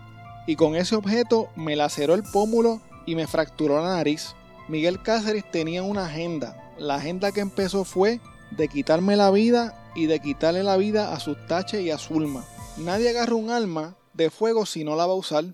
Y 0.46 0.54
con 0.54 0.76
ese 0.76 0.94
objeto 0.94 1.48
me 1.56 1.74
laceró 1.74 2.14
el 2.14 2.22
pómulo 2.22 2.80
y 3.04 3.16
me 3.16 3.26
fracturó 3.26 3.82
la 3.82 3.96
nariz. 3.96 4.36
Miguel 4.68 5.02
Cáceres 5.02 5.50
tenía 5.50 5.82
una 5.82 6.06
agenda. 6.06 6.72
La 6.78 6.94
agenda 6.94 7.32
que 7.32 7.40
empezó 7.40 7.82
fue 7.84 8.20
de 8.52 8.68
quitarme 8.68 9.16
la 9.16 9.32
vida 9.32 9.74
y 9.96 10.06
de 10.06 10.20
quitarle 10.20 10.62
la 10.62 10.76
vida 10.76 11.12
a 11.12 11.18
Sustache 11.18 11.82
y 11.82 11.90
a 11.90 11.98
Zulma. 11.98 12.44
Nadie 12.76 13.08
agarra 13.08 13.34
un 13.34 13.50
arma 13.50 13.96
de 14.14 14.30
fuego 14.30 14.66
si 14.66 14.84
no 14.84 14.94
la 14.94 15.04
va 15.04 15.14
a 15.14 15.16
usar. 15.16 15.46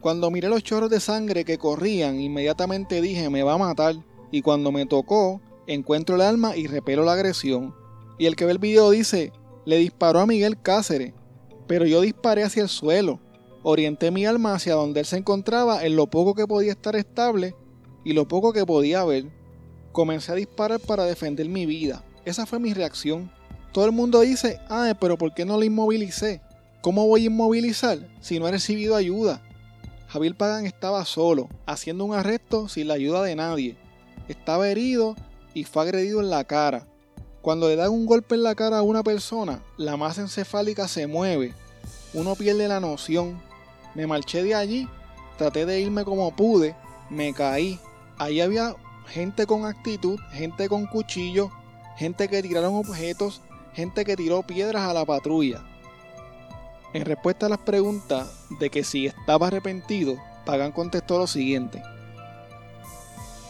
Cuando 0.00 0.32
miré 0.32 0.48
los 0.48 0.64
chorros 0.64 0.90
de 0.90 0.98
sangre 0.98 1.44
que 1.44 1.56
corrían, 1.56 2.18
inmediatamente 2.18 3.00
dije 3.00 3.30
me 3.30 3.44
va 3.44 3.52
a 3.52 3.58
matar. 3.58 3.94
Y 4.32 4.42
cuando 4.42 4.72
me 4.72 4.86
tocó, 4.86 5.40
encuentro 5.66 6.16
el 6.16 6.22
arma 6.22 6.56
y 6.56 6.66
repelo 6.66 7.04
la 7.04 7.12
agresión. 7.12 7.74
Y 8.18 8.26
el 8.26 8.36
que 8.36 8.44
ve 8.44 8.52
el 8.52 8.58
video 8.58 8.90
dice, 8.90 9.32
le 9.64 9.78
disparó 9.78 10.20
a 10.20 10.26
Miguel 10.26 10.60
Cáceres, 10.60 11.12
pero 11.66 11.86
yo 11.86 12.00
disparé 12.00 12.44
hacia 12.44 12.62
el 12.62 12.68
suelo. 12.68 13.20
Orienté 13.62 14.10
mi 14.10 14.26
arma 14.26 14.54
hacia 14.54 14.74
donde 14.74 15.00
él 15.00 15.06
se 15.06 15.16
encontraba 15.16 15.84
en 15.84 15.96
lo 15.96 16.08
poco 16.08 16.34
que 16.34 16.46
podía 16.46 16.72
estar 16.72 16.96
estable 16.96 17.54
y 18.04 18.12
lo 18.12 18.26
poco 18.26 18.52
que 18.52 18.66
podía 18.66 19.04
ver. 19.04 19.26
Comencé 19.92 20.32
a 20.32 20.36
disparar 20.36 20.80
para 20.80 21.04
defender 21.04 21.48
mi 21.48 21.66
vida. 21.66 22.04
Esa 22.24 22.46
fue 22.46 22.58
mi 22.58 22.74
reacción. 22.74 23.30
Todo 23.72 23.86
el 23.86 23.92
mundo 23.92 24.20
dice, 24.20 24.60
ah, 24.68 24.94
pero 25.00 25.16
¿por 25.16 25.32
qué 25.34 25.44
no 25.44 25.56
lo 25.56 25.64
inmovilicé? 25.64 26.40
¿Cómo 26.82 27.06
voy 27.06 27.22
a 27.22 27.26
inmovilizar 27.26 28.08
si 28.20 28.38
no 28.38 28.48
he 28.48 28.50
recibido 28.50 28.96
ayuda? 28.96 29.40
Javier 30.08 30.36
Pagan 30.36 30.66
estaba 30.66 31.04
solo, 31.04 31.48
haciendo 31.64 32.04
un 32.04 32.14
arresto 32.14 32.68
sin 32.68 32.88
la 32.88 32.94
ayuda 32.94 33.22
de 33.22 33.36
nadie. 33.36 33.76
Estaba 34.28 34.68
herido 34.68 35.16
y 35.54 35.64
fue 35.64 35.82
agredido 35.82 36.20
en 36.20 36.30
la 36.30 36.44
cara. 36.44 36.86
Cuando 37.40 37.68
le 37.68 37.76
dan 37.76 37.90
un 37.90 38.06
golpe 38.06 38.34
en 38.34 38.44
la 38.44 38.54
cara 38.54 38.78
a 38.78 38.82
una 38.82 39.02
persona, 39.02 39.62
la 39.76 39.96
masa 39.96 40.20
encefálica 40.20 40.86
se 40.86 41.06
mueve. 41.06 41.54
Uno 42.14 42.34
pierde 42.36 42.68
la 42.68 42.80
noción. 42.80 43.40
Me 43.94 44.06
marché 44.06 44.42
de 44.42 44.54
allí, 44.54 44.88
traté 45.36 45.66
de 45.66 45.80
irme 45.80 46.04
como 46.04 46.34
pude, 46.34 46.76
me 47.10 47.34
caí. 47.34 47.78
Ahí 48.18 48.40
había 48.40 48.76
gente 49.08 49.46
con 49.46 49.66
actitud, 49.66 50.18
gente 50.30 50.68
con 50.68 50.86
cuchillo, 50.86 51.50
gente 51.96 52.28
que 52.28 52.42
tiraron 52.42 52.76
objetos, 52.76 53.40
gente 53.74 54.04
que 54.04 54.16
tiró 54.16 54.42
piedras 54.42 54.82
a 54.82 54.94
la 54.94 55.04
patrulla. 55.04 55.62
En 56.94 57.04
respuesta 57.04 57.46
a 57.46 57.48
las 57.48 57.58
preguntas 57.58 58.46
de 58.60 58.70
que 58.70 58.84
si 58.84 59.06
estaba 59.06 59.48
arrepentido, 59.48 60.16
Pagan 60.44 60.72
contestó 60.72 61.18
lo 61.18 61.26
siguiente. 61.26 61.82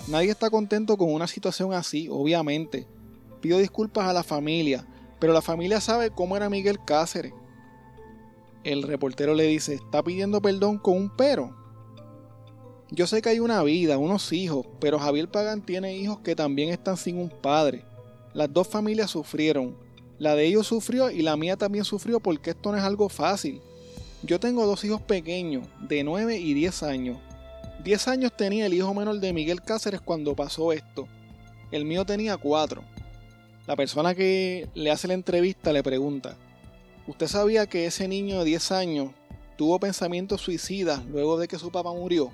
Nadie 0.09 0.31
está 0.31 0.51
contento 0.51 0.97
con 0.97 1.12
una 1.12 1.29
situación 1.29 1.73
así, 1.73 2.09
obviamente. 2.11 2.87
Pido 3.41 3.59
disculpas 3.59 4.09
a 4.09 4.12
la 4.12 4.25
familia, 4.25 4.87
pero 5.21 5.33
la 5.33 5.43
familia 5.43 5.81
sabe 5.81 6.11
cómo 6.11 6.37
era 6.37 6.51
Miguel 6.51 6.79
Cáceres. 6.85 7.33
El 8.65 8.83
reportero 8.83 9.35
le 9.35 9.47
dice, 9.47 9.75
está 9.75 10.03
pidiendo 10.03 10.43
perdón 10.43 10.79
con 10.79 10.97
un 10.97 11.17
pero. 11.17 11.57
Yo 12.91 13.07
sé 13.07 13.23
que 13.23 13.31
hay 13.31 13.41
una 13.41 13.62
vida, 13.62 13.97
unos 13.97 14.33
hijos, 14.33 14.67
pero 14.81 14.99
Javier 14.99 15.31
Pagan 15.31 15.62
tiene 15.62 15.97
hijos 15.97 16.19
que 16.19 16.37
también 16.37 16.71
están 16.71 16.97
sin 16.97 17.17
un 17.17 17.31
padre. 17.31 17.85
Las 18.35 18.53
dos 18.53 18.69
familias 18.69 19.11
sufrieron. 19.11 19.77
La 20.19 20.35
de 20.35 20.47
ellos 20.47 20.67
sufrió 20.67 21.11
y 21.11 21.23
la 21.23 21.37
mía 21.37 21.57
también 21.57 21.85
sufrió 21.85 22.21
porque 22.21 22.51
esto 22.51 22.71
no 22.71 22.79
es 22.79 22.85
algo 22.85 23.09
fácil. 23.09 23.61
Yo 24.23 24.38
tengo 24.38 24.67
dos 24.67 24.85
hijos 24.85 25.01
pequeños, 25.01 25.67
de 25.81 26.05
9 26.05 26.38
y 26.38 26.55
10 26.55 26.83
años, 26.83 27.19
10 27.85 28.09
años 28.09 28.33
tenía 28.37 28.66
el 28.66 28.75
hijo 28.75 28.95
menor 28.95 29.18
de 29.18 29.33
Miguel 29.33 29.61
Cáceres 29.61 30.01
cuando 30.01 30.37
pasó 30.37 30.73
esto. 30.73 31.09
El 31.73 31.85
mío 31.85 32.05
tenía 32.05 32.37
4. 32.37 32.81
La 33.66 33.75
persona 33.75 34.14
que 34.14 34.68
le 34.75 34.92
hace 34.92 35.09
la 35.09 35.14
entrevista 35.14 35.73
le 35.73 35.83
pregunta, 35.83 36.37
¿usted 37.09 37.27
sabía 37.27 37.66
que 37.66 37.87
ese 37.87 38.07
niño 38.07 38.38
de 38.38 38.45
10 38.45 38.73
años 38.73 39.11
tuvo 39.57 39.81
pensamientos 39.81 40.40
suicidas 40.40 41.05
luego 41.07 41.37
de 41.38 41.49
que 41.49 41.59
su 41.59 41.73
papá 41.73 41.92
murió? 41.92 42.31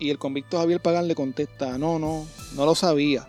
Y 0.00 0.10
el 0.10 0.18
convicto 0.18 0.58
Javier 0.58 0.80
Pagán 0.80 1.06
le 1.06 1.14
contesta, 1.14 1.78
no, 1.78 2.00
no, 2.00 2.26
no 2.56 2.66
lo 2.66 2.74
sabía. 2.74 3.28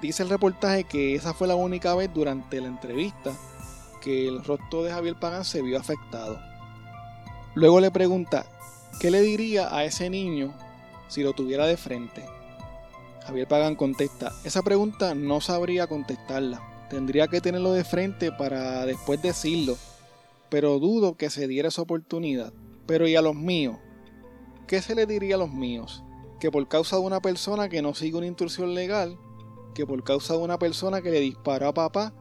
Dice 0.00 0.22
el 0.22 0.28
reportaje 0.28 0.84
que 0.84 1.16
esa 1.16 1.34
fue 1.34 1.48
la 1.48 1.56
única 1.56 1.96
vez 1.96 2.08
durante 2.14 2.60
la 2.60 2.68
entrevista 2.68 3.32
que 4.00 4.28
el 4.28 4.44
rostro 4.44 4.84
de 4.84 4.92
Javier 4.92 5.16
Pagán 5.16 5.44
se 5.44 5.60
vio 5.60 5.76
afectado. 5.76 6.38
Luego 7.54 7.80
le 7.80 7.90
pregunta, 7.90 8.46
¿qué 9.00 9.10
le 9.10 9.22
diría 9.22 9.74
a 9.74 9.82
ese 9.82 10.08
niño 10.08 10.54
si 11.08 11.22
lo 11.22 11.32
tuviera 11.32 11.66
de 11.66 11.76
frente? 11.76 12.24
Javier 13.26 13.46
Pagan 13.46 13.74
contesta, 13.74 14.32
esa 14.44 14.62
pregunta 14.62 15.14
no 15.14 15.40
sabría 15.42 15.86
contestarla. 15.86 16.62
Tendría 16.88 17.28
que 17.28 17.42
tenerlo 17.42 17.72
de 17.72 17.84
frente 17.84 18.32
para 18.32 18.86
después 18.86 19.20
decirlo, 19.20 19.76
pero 20.48 20.78
dudo 20.78 21.14
que 21.14 21.28
se 21.28 21.46
diera 21.46 21.68
esa 21.68 21.82
oportunidad. 21.82 22.54
Pero 22.86 23.06
¿y 23.06 23.16
a 23.16 23.22
los 23.22 23.34
míos? 23.34 23.76
¿Qué 24.66 24.80
se 24.80 24.94
le 24.94 25.04
diría 25.04 25.34
a 25.34 25.38
los 25.38 25.50
míos? 25.50 26.02
Que 26.40 26.50
por 26.50 26.66
causa 26.68 26.96
de 26.96 27.02
una 27.02 27.20
persona 27.20 27.68
que 27.68 27.82
no 27.82 27.94
sigue 27.94 28.16
una 28.16 28.26
instrucción 28.26 28.74
legal, 28.74 29.18
que 29.74 29.86
por 29.86 30.02
causa 30.04 30.34
de 30.34 30.40
una 30.40 30.58
persona 30.58 31.02
que 31.02 31.10
le 31.10 31.20
disparó 31.20 31.68
a 31.68 31.74
papá 31.74 32.14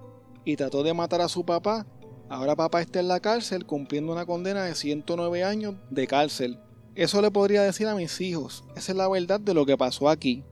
y 0.43 0.57
trató 0.57 0.83
de 0.83 0.93
matar 0.93 1.21
a 1.21 1.29
su 1.29 1.45
papá, 1.45 1.87
ahora 2.27 2.57
papá 2.57 2.81
está 2.81 2.99
en 2.99 3.07
la 3.07 3.21
cárcel 3.21 3.65
cumpliendo 3.65 4.11
una 4.11 4.25
condena 4.25 4.65
de 4.65 4.75
109 4.75 5.45
años 5.45 5.75
de 5.89 6.05
cárcel 6.05 6.59
eso 6.97 7.21
le 7.21 7.29
podría 7.29 7.61
decir 7.61 7.87
a 7.87 7.93
mis 7.93 8.19
hijos. 8.21 8.63
Esa 8.75 8.91
es 8.91 8.97
la 8.97 9.07
verdad 9.07 9.39
de 9.39 9.53
lo 9.53 9.65
que 9.65 9.77
pasó 9.77 10.09
aquí. 10.09 10.43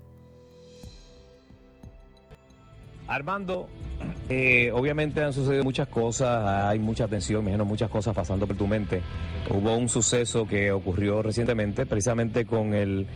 Armando, 3.07 3.67
eh, 4.29 4.71
obviamente 4.71 5.23
han 5.23 5.33
sucedido 5.33 5.63
muchas 5.63 5.87
cosas, 5.87 6.65
hay 6.65 6.77
mucha 6.77 7.07
tensión, 7.07 7.43
me 7.43 7.51
imagino 7.51 7.65
muchas 7.65 7.89
cosas 7.89 8.15
pasando 8.15 8.45
por 8.45 8.55
tu 8.55 8.67
mente. 8.67 9.01
Hubo 9.49 9.75
un 9.75 9.89
suceso 9.89 10.47
que 10.47 10.71
ocurrió 10.71 11.23
recientemente, 11.23 11.87
precisamente 11.87 12.45
con 12.45 12.75
el, 12.75 13.07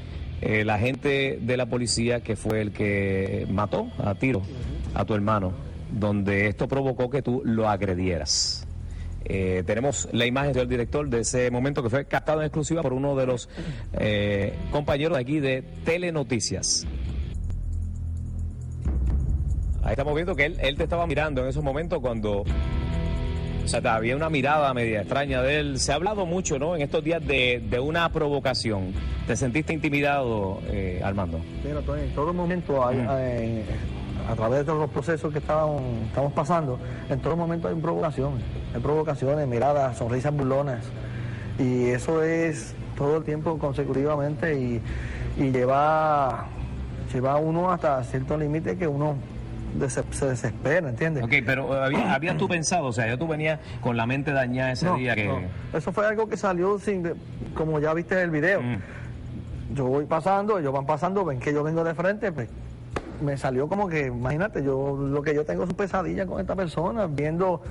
el 0.42 0.70
agente 0.70 1.38
de 1.40 1.58
la 1.58 1.68
policía 1.68 2.22
que 2.22 2.36
fue 2.36 2.62
el 2.62 2.72
que 2.72 3.48
mató 3.50 3.92
a 4.00 4.16
tiro 4.16 4.42
a 4.96 5.06
tu 5.06 5.14
hermano, 5.14 5.54
donde 5.92 6.48
esto 6.48 6.68
provocó 6.68 7.12
que 7.12 7.22
tú 7.22 7.44
lo 7.46 7.70
agredieras. 7.70 8.66
Eh, 9.26 9.64
tenemos 9.66 10.08
la 10.12 10.26
imagen 10.26 10.54
del 10.54 10.68
director 10.68 11.08
de 11.08 11.22
ese 11.22 11.52
momento 11.52 11.84
que 11.84 11.90
fue 11.90 12.06
captado 12.06 12.40
en 12.42 12.48
exclusiva 12.48 12.82
por 12.82 12.94
uno 12.94 13.16
de 13.16 13.26
los 13.26 13.50
eh, 13.94 14.54
compañeros 14.72 15.18
de 15.18 15.22
aquí 15.22 15.40
de 15.40 15.64
Telenoticias. 15.86 16.88
Ahí 19.84 19.92
estamos 19.92 20.14
viendo 20.14 20.36
que 20.36 20.46
él, 20.46 20.78
te 20.78 20.84
estaba 20.84 21.08
mirando 21.08 21.42
en 21.42 21.48
esos 21.48 21.64
momentos 21.64 22.00
cuando 22.00 22.44
o 23.64 23.68
sea, 23.68 23.96
había 23.96 24.16
una 24.16 24.30
mirada 24.30 24.74
media 24.74 25.02
extraña 25.02 25.42
de 25.42 25.60
él. 25.60 25.80
Se 25.80 25.92
ha 25.92 25.96
hablado 25.96 26.26
mucho, 26.26 26.58
¿no? 26.60 26.76
En 26.76 26.82
estos 26.82 27.04
días 27.04 27.26
de, 27.26 27.80
una 27.82 28.10
provocación. 28.12 28.94
¿Te 29.28 29.36
sentiste 29.36 29.74
intimidado, 29.74 30.60
eh, 30.72 31.02
Armando? 31.04 31.40
En 31.64 32.14
todo 32.16 32.34
momento 32.34 32.86
hay, 32.86 32.98
a 34.30 34.36
través 34.36 34.66
de 34.66 34.74
los 34.74 34.90
procesos 34.92 35.34
que 35.34 35.40
estamos, 35.40 35.82
estamos 36.08 36.32
pasando, 36.34 36.80
en 37.10 37.20
todo 37.20 37.36
momento 37.36 37.68
hay 37.68 37.76
provocaciones, 37.76 38.44
hay 38.76 38.80
provocaciones, 38.80 39.48
miradas, 39.48 39.98
sonrisas 39.98 40.32
burlonas. 40.32 40.86
Y 41.58 41.88
eso 41.88 42.22
es 42.22 42.76
todo 42.96 43.18
el 43.18 43.24
tiempo 43.24 43.58
consecutivamente 43.58 44.54
y, 44.56 44.82
lleva, 45.38 46.46
lleva 47.12 47.38
uno 47.38 47.72
hasta 47.72 48.04
cierto 48.04 48.38
límite 48.38 48.78
que 48.78 48.88
uno 48.88 49.16
se 50.12 50.26
desespera, 50.28 50.90
¿entiendes? 50.90 51.24
Ok, 51.24 51.34
pero 51.46 51.74
¿habías 51.74 52.06
había 52.06 52.38
tú 52.38 52.48
pensado, 52.48 52.88
o 52.88 52.94
sea, 52.94 53.08
ya 53.08 53.18
tú 53.18 53.28
venías 53.28 53.60
con 53.82 53.98
la 53.98 54.06
mente 54.06 54.32
dañada 54.32 54.74
ese 54.74 54.92
día 54.94 55.16
que... 55.16 55.48
Eso 55.74 55.92
fue 55.92 56.06
algo 56.06 56.30
que 56.30 56.38
salió 56.38 56.78
sin, 56.78 57.14
como 57.56 57.80
ya 57.80 57.94
viste 57.94 58.16
en 58.16 58.22
el 58.22 58.30
video. 58.30 58.62
Mm. 58.62 58.78
Yo 59.74 59.86
voy 59.86 60.06
pasando, 60.06 60.60
ellos 60.60 60.74
van 60.74 60.86
pasando, 60.86 61.26
ven 61.26 61.40
que 61.40 61.54
yo 61.54 61.64
vengo 61.64 61.84
de 61.84 61.94
frente, 61.94 62.32
pues 62.32 62.50
me 63.22 63.38
salió 63.38 63.68
como 63.68 63.88
que, 63.88 64.08
imagínate, 64.08 64.64
yo 64.64 64.98
lo 64.98 65.22
que 65.22 65.34
yo 65.34 65.46
tengo 65.46 65.64
es 65.64 65.74
pesadilla 65.74 66.26
con 66.26 66.40
esta 66.40 66.56
persona, 66.56 67.08
viendo 67.08 67.62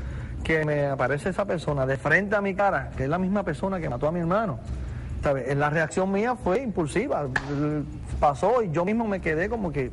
que 0.44 0.64
me 0.64 0.86
aparece 0.86 1.30
esa 1.30 1.44
persona 1.44 1.86
de 1.86 1.96
frente 1.96 2.36
a 2.36 2.40
mi 2.40 2.54
cara, 2.54 2.90
que 2.96 3.04
es 3.04 3.08
la 3.08 3.18
misma 3.18 3.42
persona 3.42 3.80
que 3.80 3.88
mató 3.88 4.08
a 4.08 4.12
mi 4.12 4.20
hermano. 4.20 4.58
¿Sabes? 5.22 5.56
La 5.56 5.68
reacción 5.68 6.12
mía 6.12 6.36
fue 6.36 6.62
impulsiva, 6.62 7.26
pasó 8.20 8.62
y 8.62 8.70
yo 8.70 8.84
mismo 8.84 9.06
me 9.06 9.20
quedé 9.20 9.48
como 9.48 9.72
que, 9.72 9.90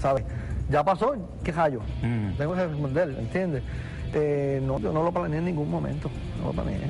¿sabes? 0.00 0.24
Ya 0.70 0.82
pasó, 0.84 1.14
¿qué 1.44 1.52
hallo? 1.52 1.80
Mm. 2.02 2.36
Tengo 2.36 2.54
que 2.54 2.66
responder, 2.66 3.10
¿entiendes? 3.18 3.62
Eh, 4.14 4.62
no, 4.64 4.78
yo 4.78 4.92
no 4.92 5.02
lo 5.02 5.12
planeé 5.12 5.38
en 5.38 5.44
ningún 5.44 5.70
momento, 5.70 6.10
no 6.40 6.46
lo 6.46 6.52
planeé. 6.52 6.80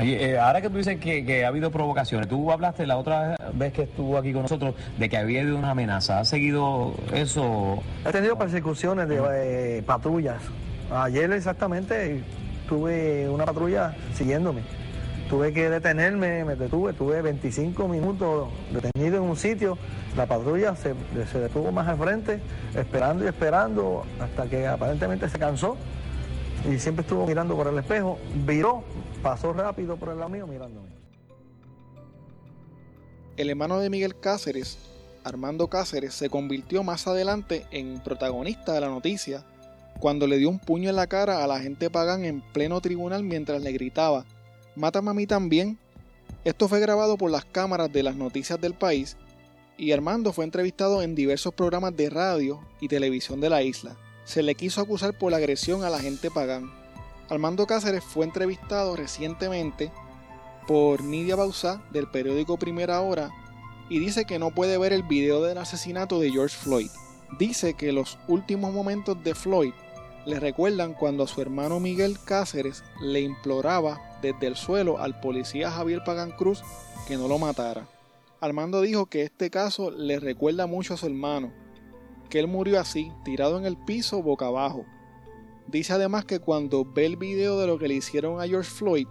Eh, 0.00 0.38
ahora 0.38 0.60
que 0.60 0.70
tú 0.70 0.76
dices 0.76 0.98
que, 0.98 1.44
ha 1.44 1.48
habido 1.48 1.70
provocaciones, 1.70 2.28
tú 2.28 2.52
hablaste 2.52 2.86
la 2.86 2.96
otra 2.96 3.36
vez 3.52 3.72
que 3.72 3.82
estuvo 3.82 4.16
aquí 4.16 4.32
con 4.32 4.42
nosotros 4.42 4.74
de 4.96 5.08
que 5.08 5.16
había 5.16 5.40
habido 5.40 5.56
una 5.56 5.70
amenaza. 5.70 6.20
¿Ha 6.20 6.24
seguido 6.24 6.94
eso? 7.12 7.82
He 8.06 8.12
tenido 8.12 8.38
persecuciones 8.38 9.08
de 9.08 9.20
eh, 9.78 9.82
patrullas. 9.82 10.40
Ayer 10.90 11.32
exactamente 11.32 12.22
tuve 12.68 13.28
una 13.28 13.44
patrulla 13.44 13.94
siguiéndome 14.14 14.62
tuve 15.28 15.52
que 15.52 15.68
detenerme, 15.68 16.44
me 16.44 16.56
detuve, 16.56 16.94
tuve 16.94 17.20
25 17.20 17.86
minutos 17.86 18.48
detenido 18.72 19.18
en 19.18 19.24
un 19.24 19.36
sitio, 19.36 19.76
la 20.16 20.24
patrulla 20.24 20.74
se, 20.74 20.94
se 21.30 21.38
detuvo 21.38 21.70
más 21.70 21.86
al 21.86 21.98
frente, 21.98 22.40
esperando 22.74 23.24
y 23.24 23.28
esperando, 23.28 24.04
hasta 24.20 24.46
que 24.48 24.66
aparentemente 24.66 25.28
se 25.28 25.38
cansó 25.38 25.76
y 26.68 26.78
siempre 26.78 27.02
estuvo 27.02 27.26
mirando 27.26 27.54
por 27.56 27.68
el 27.68 27.78
espejo, 27.78 28.18
viró, 28.46 28.82
pasó 29.22 29.52
rápido 29.52 29.96
por 29.96 30.10
el 30.10 30.18
lado 30.18 30.30
mío 30.30 30.46
mirándome. 30.46 30.88
El 33.36 33.50
hermano 33.50 33.78
de 33.78 33.90
Miguel 33.90 34.18
Cáceres, 34.18 34.78
Armando 35.24 35.68
Cáceres, 35.68 36.14
se 36.14 36.28
convirtió 36.28 36.82
más 36.82 37.06
adelante 37.06 37.66
en 37.70 38.00
protagonista 38.00 38.72
de 38.72 38.80
la 38.80 38.88
noticia 38.88 39.44
cuando 40.00 40.26
le 40.26 40.38
dio 40.38 40.48
un 40.48 40.58
puño 40.58 40.90
en 40.90 40.96
la 40.96 41.06
cara 41.06 41.42
a 41.42 41.46
la 41.46 41.60
gente 41.60 41.90
Pagán 41.90 42.24
en 42.24 42.40
pleno 42.40 42.80
tribunal 42.80 43.22
mientras 43.22 43.62
le 43.62 43.72
gritaba, 43.72 44.24
Mátame 44.76 45.10
a 45.10 45.14
mí 45.14 45.26
también. 45.26 45.78
Esto 46.44 46.68
fue 46.68 46.78
grabado 46.78 47.16
por 47.16 47.30
las 47.30 47.44
cámaras 47.44 47.92
de 47.92 48.04
las 48.04 48.14
noticias 48.14 48.60
del 48.60 48.74
país 48.74 49.16
y 49.76 49.92
Armando 49.92 50.32
fue 50.32 50.44
entrevistado 50.44 51.02
en 51.02 51.14
diversos 51.14 51.54
programas 51.54 51.96
de 51.96 52.10
radio 52.10 52.60
y 52.80 52.88
televisión 52.88 53.40
de 53.40 53.50
la 53.50 53.62
isla. 53.62 53.96
Se 54.24 54.42
le 54.42 54.54
quiso 54.54 54.80
acusar 54.80 55.16
por 55.16 55.30
la 55.30 55.38
agresión 55.38 55.84
a 55.84 55.90
la 55.90 55.98
gente 55.98 56.30
Pagán. 56.30 56.70
Armando 57.30 57.66
Cáceres 57.66 58.02
fue 58.02 58.24
entrevistado 58.24 58.96
recientemente 58.96 59.92
por 60.66 61.02
Nidia 61.02 61.36
Bausá 61.36 61.82
del 61.90 62.08
periódico 62.08 62.58
Primera 62.58 63.00
Hora 63.02 63.30
y 63.90 63.98
dice 63.98 64.24
que 64.24 64.38
no 64.38 64.54
puede 64.54 64.78
ver 64.78 64.94
el 64.94 65.02
video 65.02 65.42
del 65.42 65.58
asesinato 65.58 66.20
de 66.20 66.30
George 66.30 66.56
Floyd. 66.56 66.90
Dice 67.38 67.74
que 67.74 67.92
los 67.92 68.18
últimos 68.28 68.72
momentos 68.72 69.22
de 69.22 69.34
Floyd 69.34 69.72
le 70.24 70.40
recuerdan 70.40 70.94
cuando 70.94 71.24
a 71.24 71.26
su 71.26 71.42
hermano 71.42 71.80
Miguel 71.80 72.18
Cáceres 72.24 72.82
le 73.02 73.20
imploraba 73.20 74.00
desde 74.22 74.46
el 74.46 74.56
suelo 74.56 74.98
al 74.98 75.20
policía 75.20 75.70
Javier 75.70 76.02
Pagan 76.04 76.32
Cruz 76.32 76.62
que 77.06 77.16
no 77.16 77.28
lo 77.28 77.38
matara. 77.38 77.86
Armando 78.40 78.80
dijo 78.80 79.06
que 79.06 79.22
este 79.22 79.50
caso 79.50 79.90
le 79.90 80.18
recuerda 80.18 80.66
mucho 80.66 80.94
a 80.94 80.96
su 80.96 81.06
hermano, 81.06 81.52
que 82.30 82.38
él 82.38 82.46
murió 82.46 82.80
así, 82.80 83.12
tirado 83.24 83.58
en 83.58 83.66
el 83.66 83.76
piso 83.76 84.22
boca 84.22 84.46
abajo. 84.46 84.86
Dice 85.68 85.92
además 85.92 86.24
que 86.24 86.40
cuando 86.40 86.84
ve 86.84 87.06
el 87.06 87.16
video 87.16 87.60
de 87.60 87.66
lo 87.66 87.78
que 87.78 87.88
le 87.88 87.94
hicieron 87.94 88.40
a 88.40 88.46
George 88.46 88.70
Floyd, 88.70 89.06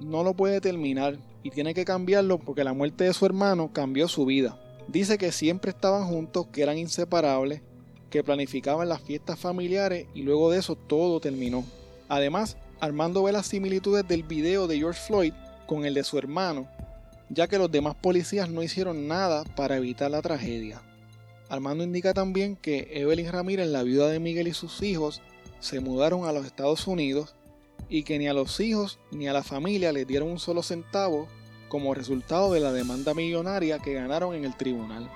no 0.00 0.22
lo 0.22 0.34
puede 0.34 0.60
terminar 0.60 1.18
y 1.42 1.50
tiene 1.50 1.74
que 1.74 1.84
cambiarlo 1.84 2.38
porque 2.38 2.62
la 2.62 2.74
muerte 2.74 3.04
de 3.04 3.14
su 3.14 3.24
hermano 3.24 3.72
cambió 3.72 4.06
su 4.06 4.26
vida. 4.26 4.58
Dice 4.86 5.18
que 5.18 5.32
siempre 5.32 5.70
estaban 5.70 6.06
juntos, 6.06 6.46
que 6.52 6.62
eran 6.62 6.78
inseparables 6.78 7.62
que 8.10 8.24
planificaban 8.24 8.88
las 8.88 9.02
fiestas 9.02 9.38
familiares 9.38 10.06
y 10.14 10.22
luego 10.22 10.50
de 10.50 10.58
eso 10.58 10.76
todo 10.76 11.20
terminó. 11.20 11.64
Además, 12.08 12.56
Armando 12.80 13.22
ve 13.22 13.32
las 13.32 13.46
similitudes 13.46 14.06
del 14.06 14.22
video 14.22 14.66
de 14.66 14.78
George 14.78 15.00
Floyd 15.00 15.32
con 15.66 15.84
el 15.84 15.94
de 15.94 16.04
su 16.04 16.16
hermano, 16.16 16.68
ya 17.28 17.48
que 17.48 17.58
los 17.58 17.70
demás 17.70 17.94
policías 17.96 18.48
no 18.48 18.62
hicieron 18.62 19.08
nada 19.08 19.44
para 19.56 19.76
evitar 19.76 20.10
la 20.10 20.22
tragedia. 20.22 20.80
Armando 21.48 21.82
indica 21.82 22.14
también 22.14 22.56
que 22.56 22.88
Evelyn 22.92 23.32
Ramírez, 23.32 23.68
la 23.68 23.82
viuda 23.82 24.08
de 24.08 24.20
Miguel 24.20 24.48
y 24.48 24.52
sus 24.52 24.82
hijos, 24.82 25.22
se 25.60 25.80
mudaron 25.80 26.26
a 26.26 26.32
los 26.32 26.46
Estados 26.46 26.86
Unidos 26.86 27.34
y 27.88 28.02
que 28.02 28.18
ni 28.18 28.28
a 28.28 28.34
los 28.34 28.60
hijos 28.60 28.98
ni 29.10 29.28
a 29.28 29.32
la 29.32 29.42
familia 29.42 29.92
les 29.92 30.06
dieron 30.06 30.30
un 30.30 30.38
solo 30.38 30.62
centavo 30.62 31.28
como 31.68 31.94
resultado 31.94 32.52
de 32.52 32.60
la 32.60 32.72
demanda 32.72 33.14
millonaria 33.14 33.78
que 33.78 33.94
ganaron 33.94 34.34
en 34.34 34.44
el 34.44 34.56
tribunal. 34.56 35.10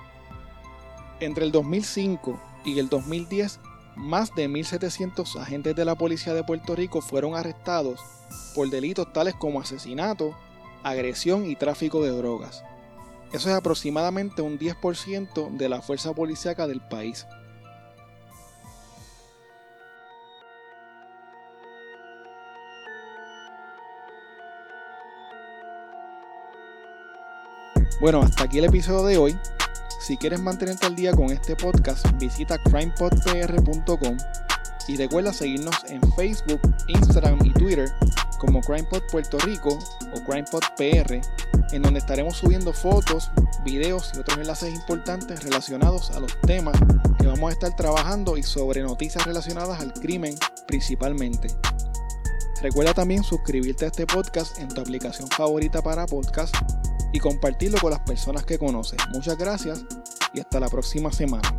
Entre 1.19 1.45
el 1.45 1.51
2005 1.51 2.39
y 2.65 2.79
el 2.79 2.89
2010, 2.89 3.59
más 3.95 4.33
de 4.35 4.49
1.700 4.49 5.39
agentes 5.39 5.75
de 5.75 5.85
la 5.85 5.95
Policía 5.95 6.33
de 6.33 6.43
Puerto 6.43 6.75
Rico 6.75 7.01
fueron 7.01 7.35
arrestados 7.35 7.99
por 8.55 8.69
delitos 8.69 9.11
tales 9.13 9.35
como 9.35 9.61
asesinato, 9.61 10.35
agresión 10.83 11.49
y 11.49 11.55
tráfico 11.55 12.03
de 12.03 12.11
drogas. 12.11 12.63
Eso 13.31 13.49
es 13.49 13.55
aproximadamente 13.55 14.41
un 14.41 14.59
10% 14.59 15.57
de 15.57 15.69
la 15.69 15.81
fuerza 15.81 16.13
policíaca 16.13 16.67
del 16.67 16.81
país. 16.81 17.25
Bueno, 27.99 28.21
hasta 28.21 28.43
aquí 28.43 28.59
el 28.59 28.65
episodio 28.65 29.05
de 29.05 29.17
hoy. 29.17 29.37
Si 29.99 30.17
quieres 30.17 30.41
mantenerte 30.41 30.85
al 30.85 30.95
día 30.95 31.13
con 31.13 31.31
este 31.31 31.55
podcast, 31.55 32.05
visita 32.17 32.57
crimepodpr.com 32.57 34.17
y 34.87 34.97
recuerda 34.97 35.31
seguirnos 35.31 35.75
en 35.87 36.01
Facebook, 36.13 36.59
Instagram 36.87 37.39
y 37.45 37.53
Twitter 37.53 37.89
como 38.39 38.59
CrimePod 38.59 39.03
Puerto 39.09 39.37
Rico 39.39 39.79
o 40.13 40.23
CrimePodPR, 40.25 41.21
en 41.71 41.81
donde 41.81 41.99
estaremos 41.99 42.35
subiendo 42.35 42.73
fotos, 42.73 43.31
videos 43.63 44.11
y 44.15 44.19
otros 44.19 44.37
enlaces 44.37 44.73
importantes 44.73 45.41
relacionados 45.43 46.11
a 46.11 46.19
los 46.19 46.37
temas 46.41 46.77
que 47.17 47.27
vamos 47.27 47.51
a 47.51 47.53
estar 47.53 47.73
trabajando 47.77 48.35
y 48.35 48.43
sobre 48.43 48.81
noticias 48.81 49.25
relacionadas 49.25 49.79
al 49.79 49.93
crimen 49.93 50.35
principalmente. 50.67 51.47
Recuerda 52.61 52.93
también 52.93 53.23
suscribirte 53.23 53.85
a 53.85 53.87
este 53.89 54.05
podcast 54.05 54.57
en 54.59 54.67
tu 54.67 54.81
aplicación 54.81 55.29
favorita 55.29 55.81
para 55.81 56.05
podcast 56.05 56.53
y 57.13 57.19
compartirlo 57.19 57.79
con 57.79 57.91
las 57.91 58.01
personas 58.01 58.43
que 58.43 58.57
conoces. 58.57 58.99
Muchas 59.13 59.37
gracias 59.37 59.85
y 60.33 60.41
hasta 60.41 60.59
la 60.59 60.67
próxima 60.67 61.11
semana. 61.11 61.49